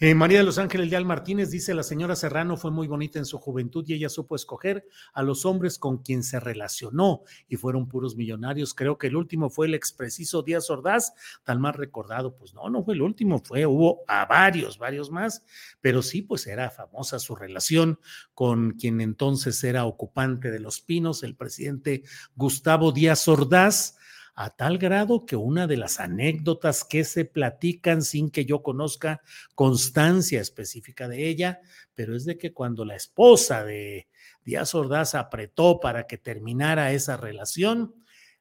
eh, 0.05 0.17
María 0.17 0.39
de 0.39 0.45
los 0.45 0.59
Ángeles 0.59 0.91
Leal 0.91 1.05
Martínez 1.05 1.53
dice, 1.53 1.75
la 1.75 1.85
señora 1.85 2.17
Serrano 2.17 2.57
fue 2.57 2.73
muy 2.73 2.89
bonita 2.89 3.21
en 3.21 3.25
su 3.25 3.39
juventud 3.39 3.85
y 3.87 3.95
ella 3.95 4.09
supo 4.09 4.35
escoger 4.35 4.85
a 5.13 5.23
los 5.23 5.45
hombres 5.45 5.79
con 5.79 5.99
quien 5.99 6.25
se 6.25 6.41
relacionó 6.41 7.23
y 7.47 7.55
fueron 7.55 7.87
puros 7.87 8.17
millonarios. 8.17 8.75
Creo 8.75 8.99
que 8.99 9.07
el 9.07 9.15
último 9.15 9.49
fue 9.49 9.69
el 9.69 9.75
expreciso 9.75 10.43
Díaz 10.43 10.71
Ordaz, 10.71 11.13
tan 11.45 11.61
más 11.61 11.77
recordado. 11.77 12.35
Pues 12.37 12.53
no, 12.53 12.69
no 12.69 12.83
fue 12.83 12.95
el 12.95 13.03
último, 13.03 13.41
fue, 13.45 13.65
hubo 13.65 14.03
a 14.09 14.27
varios, 14.27 14.77
varios 14.77 15.09
más, 15.13 15.45
pero 15.81 16.03
sí, 16.03 16.23
pues 16.23 16.49
era 16.49 16.69
famosa 16.69 17.21
su 17.21 17.37
relación 17.37 18.01
con 18.35 18.73
quien 18.73 19.01
entonces 19.01 19.63
era 19.63 19.85
ocupante 19.85 20.51
de 20.51 20.59
Los 20.59 20.81
Pinos, 20.81 21.23
el 21.23 21.37
presidente 21.37 22.03
Gustavo 22.35 22.91
Díaz 22.91 23.29
Ordaz 23.29 23.95
a 24.35 24.51
tal 24.51 24.79
grado 24.79 25.27
que 25.27 25.37
una 25.37 25.67
de 25.67 25.77
las 25.77 26.01
anécdotas 26.01 26.85
que 26.85 27.05
se 27.05 27.25
platican 27.25 28.03
sin 28.03 28.31
que 28.31 28.45
yo 28.45 28.63
conozca 28.63 29.21
constancia 29.55 30.41
específica 30.41 31.09
de 31.09 31.29
ella, 31.29 31.61
pero 31.95 32.17
es 32.17 32.25
de 32.25 32.39
que 32.39 32.53
cuando 32.53 32.85
la 32.85 32.97
esposa 32.97 33.65
de 33.65 34.09
Díaz 34.45 34.75
Ordaz 34.75 35.15
apretó 35.15 35.81
para 35.81 36.07
que 36.07 36.19
terminara 36.19 36.93
esa 36.93 37.17
relación, 37.17 37.95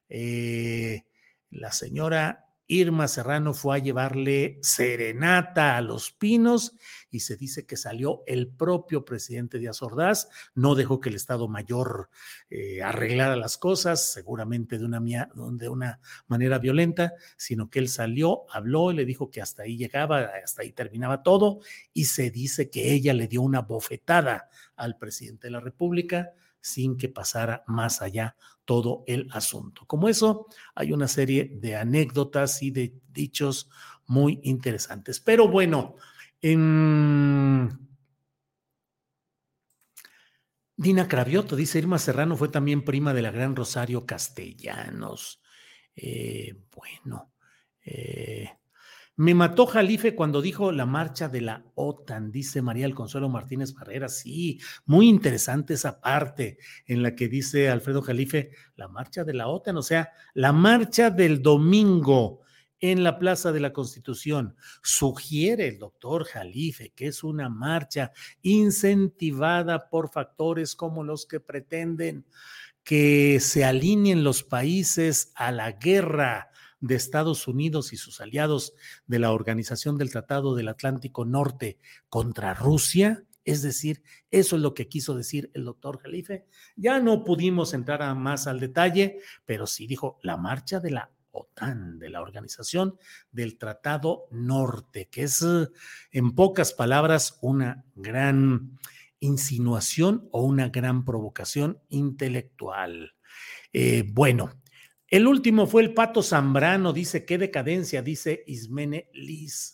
eh, 0.08 1.04
la 1.50 1.72
señora 1.72 2.51
Irma 2.68 3.08
Serrano 3.08 3.54
fue 3.54 3.76
a 3.76 3.80
llevarle 3.80 4.58
serenata 4.62 5.78
a 5.78 5.82
los 5.82 6.12
pinos 6.12 6.76
y 7.10 7.20
se 7.20 7.36
dice 7.36 7.66
que 7.66 7.76
salió 7.76 8.24
el 8.28 8.48
propio 8.48 9.04
presidente 9.04 9.60
Díaz 9.60 9.82
Ordaz, 9.82 10.30
no 10.56 10.76
dejó 10.76 11.02
que 11.02 11.10
el 11.10 11.16
Estado 11.16 11.48
Mayor 11.48 12.10
eh, 12.50 12.82
arreglara 12.82 13.36
las 13.36 13.58
cosas, 13.58 14.12
seguramente 14.14 14.78
de 14.78 14.86
una, 14.86 15.00
de 15.36 15.70
una 15.70 16.00
manera 16.28 16.60
violenta, 16.60 17.14
sino 17.36 17.70
que 17.70 17.80
él 17.80 17.90
salió, 17.90 18.46
habló 18.50 18.92
y 18.92 18.96
le 18.96 19.06
dijo 19.06 19.30
que 19.30 19.42
hasta 19.42 19.64
ahí 19.64 19.78
llegaba, 19.78 20.32
hasta 20.44 20.62
ahí 20.62 20.72
terminaba 20.72 21.24
todo 21.24 21.60
y 21.94 22.06
se 22.06 22.32
dice 22.32 22.70
que 22.70 22.94
ella 22.94 23.14
le 23.14 23.28
dio 23.28 23.42
una 23.42 23.62
bofetada 23.62 24.50
al 24.76 24.98
presidente 24.98 25.48
de 25.48 25.52
la 25.52 25.60
República 25.60 26.32
sin 26.62 26.98
que 26.98 27.10
pasara 27.10 27.64
más 27.68 28.02
allá 28.02 28.36
todo 28.66 29.04
el 29.08 29.28
asunto. 29.32 29.86
Como 29.86 30.08
eso, 30.08 30.48
hay 30.76 30.94
una 30.94 31.08
serie 31.08 31.52
de 31.56 31.76
anécdotas 31.76 32.62
y 32.64 32.72
de 32.72 32.94
dichos 33.10 33.70
muy 34.08 34.40
interesantes. 34.44 35.20
Pero 35.20 35.48
bueno, 35.48 35.96
Dina 36.42 37.78
Cravioto, 41.08 41.56
dice 41.56 41.80
Irma 41.80 42.00
Serrano, 42.00 42.36
fue 42.36 42.50
también 42.50 42.84
prima 42.84 43.14
de 43.14 43.22
la 43.22 43.32
gran 43.32 43.56
Rosario 43.56 44.06
Castellanos. 44.06 45.42
Eh, 45.96 46.66
bueno, 46.76 47.34
eh, 47.84 48.50
me 49.18 49.34
mató 49.36 49.66
Jalife 49.66 50.16
cuando 50.16 50.42
dijo 50.42 50.72
la 50.72 50.86
marcha 50.86 51.28
de 51.28 51.42
la 51.42 51.66
OTAN, 51.76 52.32
dice 52.32 52.62
María 52.62 52.86
El 52.86 52.96
Consuelo 52.96 53.30
Martínez 53.30 53.74
Barrera. 53.74 54.08
Sí, 54.08 54.60
muy 54.86 55.10
interesante 55.10 55.74
esa 55.74 56.00
parte 56.00 56.58
en 56.88 57.04
la 57.04 57.16
que 57.16 57.28
dice 57.28 57.70
Alfredo 57.70 58.02
Jalife 58.02 58.52
la 58.76 58.88
marcha 58.88 59.24
de 59.24 59.34
la 59.34 59.48
OTAN, 59.48 59.78
o 59.78 59.84
sea, 59.84 60.12
la 60.34 60.54
marcha 60.54 61.10
del 61.10 61.42
domingo 61.42 62.42
en 62.80 63.04
la 63.04 63.20
Plaza 63.20 63.52
de 63.52 63.60
la 63.60 63.74
Constitución. 63.74 64.56
Sugiere 64.82 65.68
el 65.68 65.78
doctor 65.78 66.26
Jalife 66.26 66.92
que 66.96 67.08
es 67.08 67.24
una 67.24 67.50
marcha 67.50 68.12
incentivada 68.42 69.90
por 69.90 70.10
factores 70.10 70.76
como 70.76 71.04
los 71.04 71.26
que 71.26 71.40
pretenden 71.40 72.26
que 72.84 73.40
se 73.40 73.64
alineen 73.64 74.24
los 74.24 74.44
países 74.44 75.32
a 75.36 75.52
la 75.52 75.74
guerra 75.74 76.51
de 76.82 76.96
Estados 76.96 77.48
Unidos 77.48 77.94
y 77.94 77.98
sus 77.98 78.20
aliados 78.20 78.74
de 79.08 79.20
la 79.20 79.32
Organización 79.32 79.98
del 79.98 80.12
Tratado 80.12 80.56
del 80.56 80.68
Atlántico 80.68 81.24
Norte 81.26 81.78
contra 82.10 82.54
Rusia. 82.54 83.24
Es 83.46 83.62
decir, 83.62 84.04
eso 84.30 84.56
es 84.56 84.62
lo 84.62 84.74
que 84.74 84.88
quiso 84.88 85.16
decir 85.16 85.50
el 85.54 85.66
doctor 85.66 86.00
Jalife. 86.00 86.46
Ya 86.76 87.00
no 87.00 87.24
pudimos 87.24 87.74
entrar 87.74 88.02
a 88.02 88.14
más 88.14 88.48
al 88.48 88.60
detalle, 88.60 89.20
pero 89.46 89.66
sí 89.66 89.88
dijo 89.88 90.20
la 90.22 90.38
marcha 90.38 90.80
de 90.80 90.92
la 90.92 91.12
OTAN, 91.32 91.98
de 91.98 92.10
la 92.10 92.22
Organización 92.22 92.98
del 93.32 93.58
Tratado 93.58 94.26
Norte, 94.32 95.08
que 95.10 95.24
es 95.24 95.46
en 96.12 96.36
pocas 96.36 96.74
palabras 96.74 97.38
una 97.42 97.86
gran 97.96 98.78
insinuación 99.20 100.28
o 100.32 100.44
una 100.44 100.70
gran 100.70 101.06
provocación 101.06 101.80
intelectual. 101.90 103.14
Eh, 103.72 104.04
bueno, 104.12 104.61
el 105.12 105.28
último 105.28 105.68
fue 105.68 105.84
el 105.84 105.94
Pato 105.94 106.24
Zambrano, 106.24 106.94
dice, 106.94 107.26
qué 107.26 107.38
decadencia, 107.38 108.02
dice 108.02 108.44
Ismene 108.48 109.10
Liz. 109.14 109.74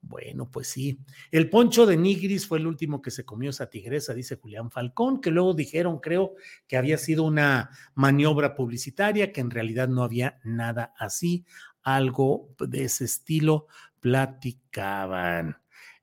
Bueno, 0.00 0.48
pues 0.52 0.68
sí. 0.68 1.00
El 1.32 1.50
poncho 1.50 1.84
de 1.84 1.96
Nigris 1.96 2.46
fue 2.46 2.58
el 2.58 2.68
último 2.68 3.02
que 3.02 3.10
se 3.10 3.24
comió 3.24 3.50
esa 3.50 3.68
tigresa, 3.68 4.14
dice 4.14 4.36
Julián 4.36 4.70
Falcón, 4.70 5.20
que 5.20 5.32
luego 5.32 5.52
dijeron, 5.52 5.98
creo, 5.98 6.34
que 6.68 6.76
había 6.76 6.96
sido 6.96 7.24
una 7.24 7.70
maniobra 7.96 8.54
publicitaria, 8.54 9.32
que 9.32 9.40
en 9.40 9.50
realidad 9.50 9.88
no 9.88 10.04
había 10.04 10.38
nada 10.44 10.94
así, 10.96 11.44
algo 11.82 12.54
de 12.60 12.84
ese 12.84 13.04
estilo 13.04 13.66
platicaban. 13.98 15.56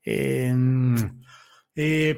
Eh, 0.03 0.53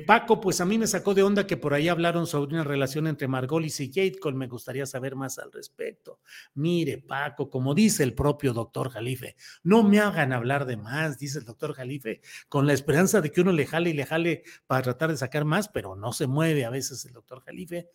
Paco, 0.05 0.41
pues 0.41 0.59
a 0.59 0.65
mí 0.65 0.77
me 0.77 0.85
sacó 0.85 1.13
de 1.13 1.23
onda 1.23 1.47
que 1.47 1.55
por 1.55 1.73
ahí 1.73 1.87
hablaron 1.87 2.27
sobre 2.27 2.53
una 2.53 2.65
relación 2.65 3.07
entre 3.07 3.29
Margolis 3.29 3.79
y 3.79 3.87
Jade 3.87 4.19
Cole. 4.19 4.35
Me 4.35 4.47
gustaría 4.47 4.85
saber 4.85 5.15
más 5.15 5.39
al 5.39 5.51
respecto. 5.51 6.19
Mire, 6.55 6.97
Paco, 6.97 7.49
como 7.49 7.73
dice 7.73 8.03
el 8.03 8.13
propio 8.13 8.51
doctor 8.51 8.89
Jalife, 8.89 9.37
no 9.63 9.83
me 9.83 9.99
hagan 9.99 10.33
hablar 10.33 10.65
de 10.65 10.75
más, 10.75 11.17
dice 11.19 11.39
el 11.39 11.45
doctor 11.45 11.73
Jalife, 11.73 12.19
con 12.49 12.67
la 12.67 12.73
esperanza 12.73 13.21
de 13.21 13.31
que 13.31 13.41
uno 13.41 13.53
le 13.53 13.65
jale 13.65 13.91
y 13.91 13.93
le 13.93 14.05
jale 14.05 14.43
para 14.67 14.81
tratar 14.81 15.11
de 15.11 15.17
sacar 15.17 15.45
más, 15.45 15.69
pero 15.69 15.95
no 15.95 16.11
se 16.11 16.27
mueve 16.27 16.65
a 16.65 16.69
veces 16.69 17.05
el 17.05 17.13
doctor 17.13 17.41
Jalife. 17.41 17.89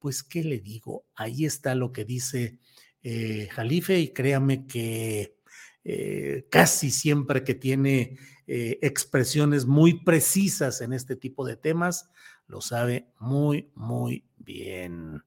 Pues, 0.00 0.24
¿qué 0.24 0.42
le 0.42 0.58
digo? 0.58 1.06
Ahí 1.14 1.44
está 1.44 1.76
lo 1.76 1.92
que 1.92 2.04
dice 2.04 2.58
eh, 3.02 3.48
Jalife 3.52 4.00
y 4.00 4.08
créame 4.12 4.66
que 4.66 5.36
eh, 5.84 6.46
casi 6.50 6.90
siempre 6.90 7.44
que 7.44 7.54
tiene 7.54 8.18
eh, 8.46 8.78
expresiones 8.82 9.66
muy 9.66 10.02
precisas 10.02 10.80
en 10.80 10.92
este 10.92 11.16
tipo 11.16 11.46
de 11.46 11.56
temas, 11.56 12.10
lo 12.46 12.60
sabe 12.60 13.08
muy, 13.18 13.70
muy 13.74 14.24
bien. 14.36 15.22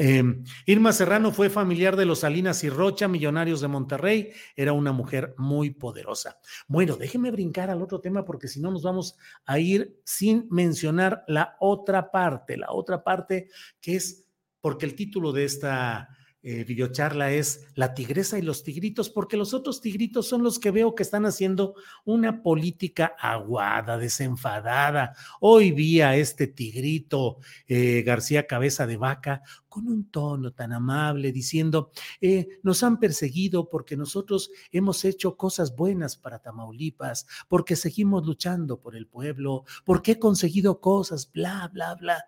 Em, 0.00 0.44
Irma 0.64 0.92
Serrano 0.92 1.32
fue 1.32 1.50
familiar 1.50 1.96
de 1.96 2.04
los 2.04 2.20
Salinas 2.20 2.62
y 2.62 2.70
Rocha, 2.70 3.08
millonarios 3.08 3.60
de 3.60 3.66
Monterrey. 3.66 4.30
Era 4.54 4.72
una 4.72 4.92
mujer 4.92 5.34
muy 5.38 5.70
poderosa. 5.70 6.38
Bueno, 6.68 6.96
déjeme 6.96 7.32
brincar 7.32 7.68
al 7.68 7.82
otro 7.82 8.00
tema 8.00 8.24
porque 8.24 8.46
si 8.46 8.60
no 8.60 8.70
nos 8.70 8.84
vamos 8.84 9.16
a 9.44 9.58
ir 9.58 10.00
sin 10.04 10.46
mencionar 10.50 11.24
la 11.26 11.56
otra 11.58 12.12
parte, 12.12 12.56
la 12.56 12.70
otra 12.70 13.02
parte 13.02 13.48
que 13.80 13.96
es 13.96 14.24
porque 14.60 14.86
el 14.86 14.94
título 14.94 15.32
de 15.32 15.44
esta 15.44 16.08
eh, 16.40 16.62
videocharla 16.62 17.32
es 17.32 17.66
La 17.74 17.94
tigresa 17.94 18.38
y 18.38 18.42
los 18.42 18.62
tigritos, 18.62 19.10
porque 19.10 19.36
los 19.36 19.54
otros 19.54 19.80
tigritos 19.80 20.28
son 20.28 20.44
los 20.44 20.60
que 20.60 20.70
veo 20.70 20.94
que 20.94 21.02
están 21.02 21.26
haciendo 21.26 21.74
una 22.04 22.42
política 22.42 23.16
aguada, 23.18 23.98
desenfadada. 23.98 25.16
Hoy 25.40 25.72
vi 25.72 26.00
a 26.00 26.14
este 26.14 26.46
tigrito 26.46 27.38
eh, 27.66 28.02
García 28.06 28.46
Cabeza 28.46 28.86
de 28.86 28.96
Vaca 28.96 29.42
con 29.68 29.88
un 29.88 30.10
tono 30.12 30.52
tan 30.52 30.72
amable 30.72 31.32
diciendo, 31.32 31.90
eh, 32.20 32.46
nos 32.62 32.84
han 32.84 33.00
perseguido 33.00 33.68
porque 33.68 33.96
nosotros 33.96 34.50
hemos 34.70 35.04
hecho 35.04 35.36
cosas 35.36 35.74
buenas 35.74 36.16
para 36.16 36.38
Tamaulipas, 36.38 37.26
porque 37.48 37.74
seguimos 37.74 38.24
luchando 38.24 38.80
por 38.80 38.94
el 38.94 39.08
pueblo, 39.08 39.64
porque 39.84 40.12
he 40.12 40.18
conseguido 40.20 40.80
cosas, 40.80 41.32
bla, 41.32 41.68
bla, 41.72 41.96
bla. 41.96 42.24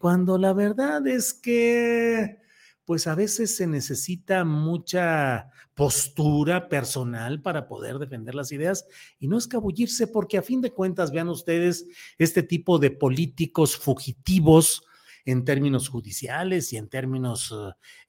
cuando 0.00 0.38
la 0.38 0.52
verdad 0.52 1.06
es 1.06 1.32
que 1.32 2.47
pues 2.88 3.06
a 3.06 3.14
veces 3.14 3.54
se 3.54 3.66
necesita 3.66 4.46
mucha 4.46 5.50
postura 5.74 6.70
personal 6.70 7.42
para 7.42 7.68
poder 7.68 7.98
defender 7.98 8.34
las 8.34 8.50
ideas 8.50 8.86
y 9.18 9.28
no 9.28 9.36
escabullirse, 9.36 10.06
porque 10.06 10.38
a 10.38 10.42
fin 10.42 10.62
de 10.62 10.72
cuentas, 10.72 11.12
vean 11.12 11.28
ustedes, 11.28 11.84
este 12.16 12.42
tipo 12.42 12.78
de 12.78 12.90
políticos 12.90 13.76
fugitivos 13.76 14.86
en 15.26 15.44
términos 15.44 15.90
judiciales 15.90 16.72
y 16.72 16.78
en 16.78 16.88
términos 16.88 17.54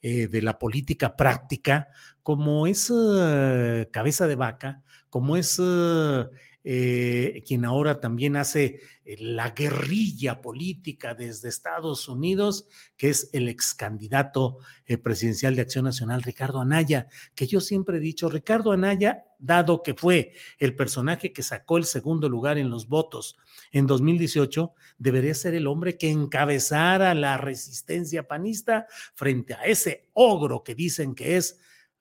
eh, 0.02 0.30
de 0.30 0.42
la 0.42 0.58
política 0.58 1.18
práctica, 1.18 1.90
como 2.24 2.66
es 2.66 2.90
eh, 2.90 3.90
cabeza 3.92 4.28
de 4.28 4.36
vaca, 4.36 4.82
como 5.10 5.36
es 5.36 5.60
eh, 5.62 6.26
quien 6.64 7.66
ahora 7.66 8.00
también 8.00 8.36
hace 8.36 8.82
eh, 9.10 9.18
la 9.20 9.52
guerrilla 9.52 10.40
política 10.40 11.16
desde 11.16 11.50
Estados 11.50 12.08
Unidos, 12.08 12.68
que 12.96 13.10
es 13.10 13.30
el 13.34 13.50
ex 13.50 13.74
candidato 13.74 14.60
eh, 14.86 15.00
presidencial 15.00 15.56
de 15.56 15.64
Acción 15.64 15.86
Nacional, 15.86 16.22
Ricardo 16.22 16.62
Anaya, 16.62 17.08
que 17.34 17.48
yo 17.48 17.60
siempre 17.60 17.98
he 17.98 18.00
dicho, 18.00 18.30
Ricardo 18.30 18.72
Anaya, 18.72 19.26
dado 19.40 19.82
que 19.82 19.96
fue 19.96 20.34
el 20.60 20.76
personaje 20.76 21.34
que 21.34 21.42
sacó 21.42 21.78
el 21.78 21.86
segundo 21.86 22.30
lugar 22.30 22.60
en 22.60 22.70
los 22.70 22.88
votos 22.88 23.38
en 23.72 23.88
2018, 23.88 24.74
debería 25.00 25.34
ser 25.34 25.56
el 25.56 25.66
hombre 25.66 25.98
que 25.98 26.12
encabezara 26.12 27.16
la 27.16 27.38
resistencia 27.38 28.28
panista 28.28 28.86
frente 29.16 29.56
a 29.56 29.64
ese 29.64 30.10
ogro 30.14 30.64
que 30.64 30.76
dicen 30.76 31.16
que 31.16 31.38
es 31.38 31.60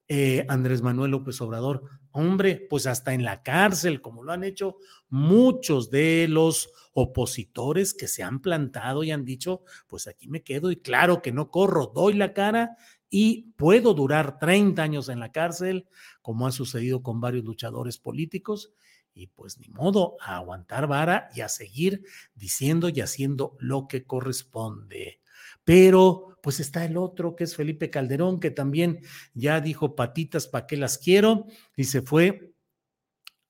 eh, 0.08 0.44
Andrés 0.48 0.82
Manuel 0.82 1.12
López 1.12 1.40
Obrador. 1.40 1.84
Hombre, 2.20 2.66
pues 2.68 2.88
hasta 2.88 3.14
en 3.14 3.22
la 3.22 3.44
cárcel, 3.44 4.00
como 4.00 4.24
lo 4.24 4.32
han 4.32 4.42
hecho 4.42 4.78
muchos 5.08 5.88
de 5.88 6.26
los 6.28 6.68
opositores 6.92 7.94
que 7.94 8.08
se 8.08 8.24
han 8.24 8.40
plantado 8.40 9.04
y 9.04 9.12
han 9.12 9.24
dicho, 9.24 9.62
pues 9.86 10.08
aquí 10.08 10.26
me 10.26 10.42
quedo 10.42 10.72
y 10.72 10.78
claro 10.78 11.22
que 11.22 11.30
no 11.30 11.52
corro, 11.52 11.92
doy 11.94 12.14
la 12.14 12.32
cara 12.32 12.76
y 13.08 13.52
puedo 13.52 13.94
durar 13.94 14.40
30 14.40 14.82
años 14.82 15.08
en 15.08 15.20
la 15.20 15.30
cárcel, 15.30 15.86
como 16.20 16.48
ha 16.48 16.50
sucedido 16.50 17.04
con 17.04 17.20
varios 17.20 17.44
luchadores 17.44 17.98
políticos. 17.98 18.72
Y 19.14 19.28
pues 19.28 19.60
ni 19.60 19.68
modo, 19.68 20.16
a 20.20 20.38
aguantar 20.38 20.88
vara 20.88 21.28
y 21.36 21.42
a 21.42 21.48
seguir 21.48 22.02
diciendo 22.34 22.88
y 22.88 23.00
haciendo 23.00 23.56
lo 23.60 23.86
que 23.86 24.06
corresponde 24.06 25.20
pero 25.68 26.38
pues 26.42 26.60
está 26.60 26.82
el 26.86 26.96
otro 26.96 27.36
que 27.36 27.44
es 27.44 27.54
Felipe 27.54 27.90
Calderón, 27.90 28.40
que 28.40 28.50
también 28.50 29.00
ya 29.34 29.60
dijo 29.60 29.94
patitas, 29.94 30.46
¿para 30.46 30.66
qué 30.66 30.78
las 30.78 30.96
quiero? 30.96 31.44
Y 31.76 31.84
se 31.84 32.00
fue 32.00 32.54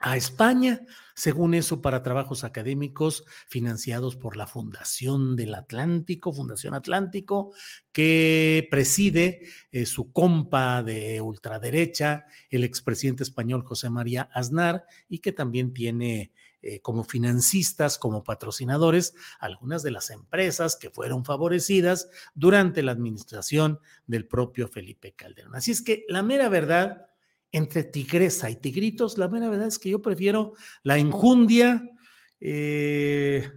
a 0.00 0.16
España, 0.16 0.80
según 1.14 1.54
eso, 1.54 1.80
para 1.80 2.02
trabajos 2.02 2.42
académicos 2.42 3.22
financiados 3.46 4.16
por 4.16 4.36
la 4.36 4.48
Fundación 4.48 5.36
del 5.36 5.54
Atlántico, 5.54 6.32
Fundación 6.32 6.74
Atlántico, 6.74 7.52
que 7.92 8.66
preside 8.68 9.42
eh, 9.70 9.86
su 9.86 10.12
compa 10.12 10.82
de 10.82 11.20
ultraderecha, 11.20 12.26
el 12.50 12.64
expresidente 12.64 13.22
español 13.22 13.62
José 13.62 13.90
María 13.90 14.22
Aznar, 14.34 14.86
y 15.08 15.20
que 15.20 15.30
también 15.30 15.72
tiene 15.72 16.32
eh, 16.60 16.80
como 16.80 17.04
financistas, 17.04 17.98
como 17.98 18.24
patrocinadores, 18.24 19.14
algunas 19.38 19.84
de 19.84 19.92
las 19.92 20.10
empresas 20.10 20.74
que 20.74 20.90
fueron 20.90 21.24
favorecidas 21.24 22.10
durante 22.34 22.82
la 22.82 22.90
administración 22.90 23.78
del 24.08 24.26
propio 24.26 24.66
Felipe 24.66 25.12
Calderón. 25.12 25.54
Así 25.54 25.70
es 25.70 25.82
que 25.82 26.04
la 26.08 26.24
mera 26.24 26.48
verdad, 26.48 27.06
entre 27.52 27.84
tigresa 27.84 28.50
y 28.50 28.56
tigritos, 28.56 29.18
la 29.18 29.28
mera 29.28 29.48
verdad 29.48 29.68
es 29.68 29.78
que 29.78 29.90
yo 29.90 30.02
prefiero 30.02 30.54
la 30.82 30.98
injundia, 30.98 31.88
eh, 32.40 33.52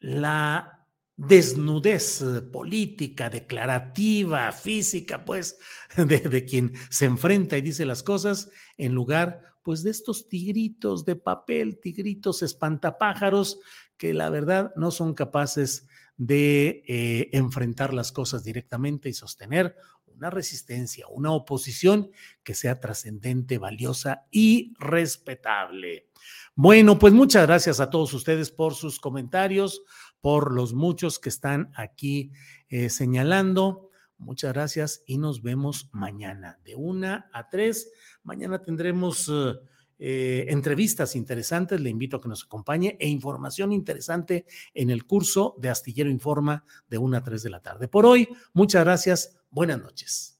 la 0.00 0.84
desnudez 1.16 2.24
política, 2.52 3.30
declarativa, 3.30 4.50
física, 4.50 5.24
pues, 5.24 5.58
de, 5.96 6.18
de, 6.18 6.44
quien 6.44 6.72
se 6.90 7.04
enfrenta 7.04 7.56
y 7.56 7.62
dice 7.62 7.86
las 7.86 8.02
cosas, 8.02 8.50
en 8.76 8.94
lugar 8.94 9.48
pues 9.68 9.82
de 9.82 9.90
estos 9.90 10.30
tigritos 10.30 11.04
de 11.04 11.14
papel, 11.14 11.78
tigritos 11.78 12.42
espantapájaros, 12.42 13.60
que 13.98 14.14
la 14.14 14.30
verdad 14.30 14.72
no 14.76 14.90
son 14.90 15.12
capaces 15.12 15.86
de 16.16 16.82
eh, 16.88 17.28
enfrentar 17.34 17.92
las 17.92 18.10
cosas 18.10 18.42
directamente 18.44 19.10
y 19.10 19.12
sostener 19.12 19.76
una 20.06 20.30
resistencia, 20.30 21.06
una 21.08 21.32
oposición 21.32 22.10
que 22.42 22.54
sea 22.54 22.80
trascendente, 22.80 23.58
valiosa 23.58 24.24
y 24.30 24.72
respetable. 24.78 26.08
Bueno, 26.54 26.98
pues 26.98 27.12
muchas 27.12 27.46
gracias 27.46 27.78
a 27.78 27.90
todos 27.90 28.14
ustedes 28.14 28.50
por 28.50 28.74
sus 28.74 28.98
comentarios, 28.98 29.82
por 30.22 30.50
los 30.50 30.72
muchos 30.72 31.18
que 31.18 31.28
están 31.28 31.72
aquí 31.74 32.32
eh, 32.70 32.88
señalando. 32.88 33.87
Muchas 34.18 34.52
gracias 34.52 35.02
y 35.06 35.18
nos 35.18 35.42
vemos 35.42 35.88
mañana 35.92 36.58
de 36.64 36.74
una 36.74 37.30
a 37.32 37.48
tres. 37.48 37.90
Mañana 38.24 38.60
tendremos 38.60 39.28
eh, 39.28 39.54
eh, 39.98 40.46
entrevistas 40.48 41.16
interesantes. 41.16 41.80
Le 41.80 41.90
invito 41.90 42.16
a 42.16 42.20
que 42.20 42.28
nos 42.28 42.44
acompañe 42.44 42.96
e 43.00 43.08
información 43.08 43.72
interesante 43.72 44.46
en 44.74 44.90
el 44.90 45.06
curso 45.06 45.54
de 45.58 45.70
Astillero 45.70 46.10
Informa 46.10 46.64
de 46.88 46.98
una 46.98 47.18
a 47.18 47.24
tres 47.24 47.42
de 47.42 47.50
la 47.50 47.60
tarde. 47.60 47.88
Por 47.88 48.06
hoy, 48.06 48.28
muchas 48.52 48.84
gracias. 48.84 49.36
Buenas 49.50 49.80
noches. 49.80 50.34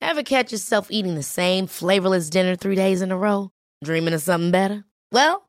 Ever 0.00 0.24
catch 0.24 0.52
yourself 0.52 0.88
eating 0.90 1.14
the 1.14 1.22
same 1.22 1.66
flavorless 1.66 2.28
dinner 2.28 2.54
three 2.54 2.76
days 2.76 3.00
in 3.00 3.10
a 3.10 3.16
row? 3.16 3.50
Dreaming 3.82 4.12
of 4.12 4.20
something 4.20 4.50
better? 4.50 4.84
Well, 5.10 5.48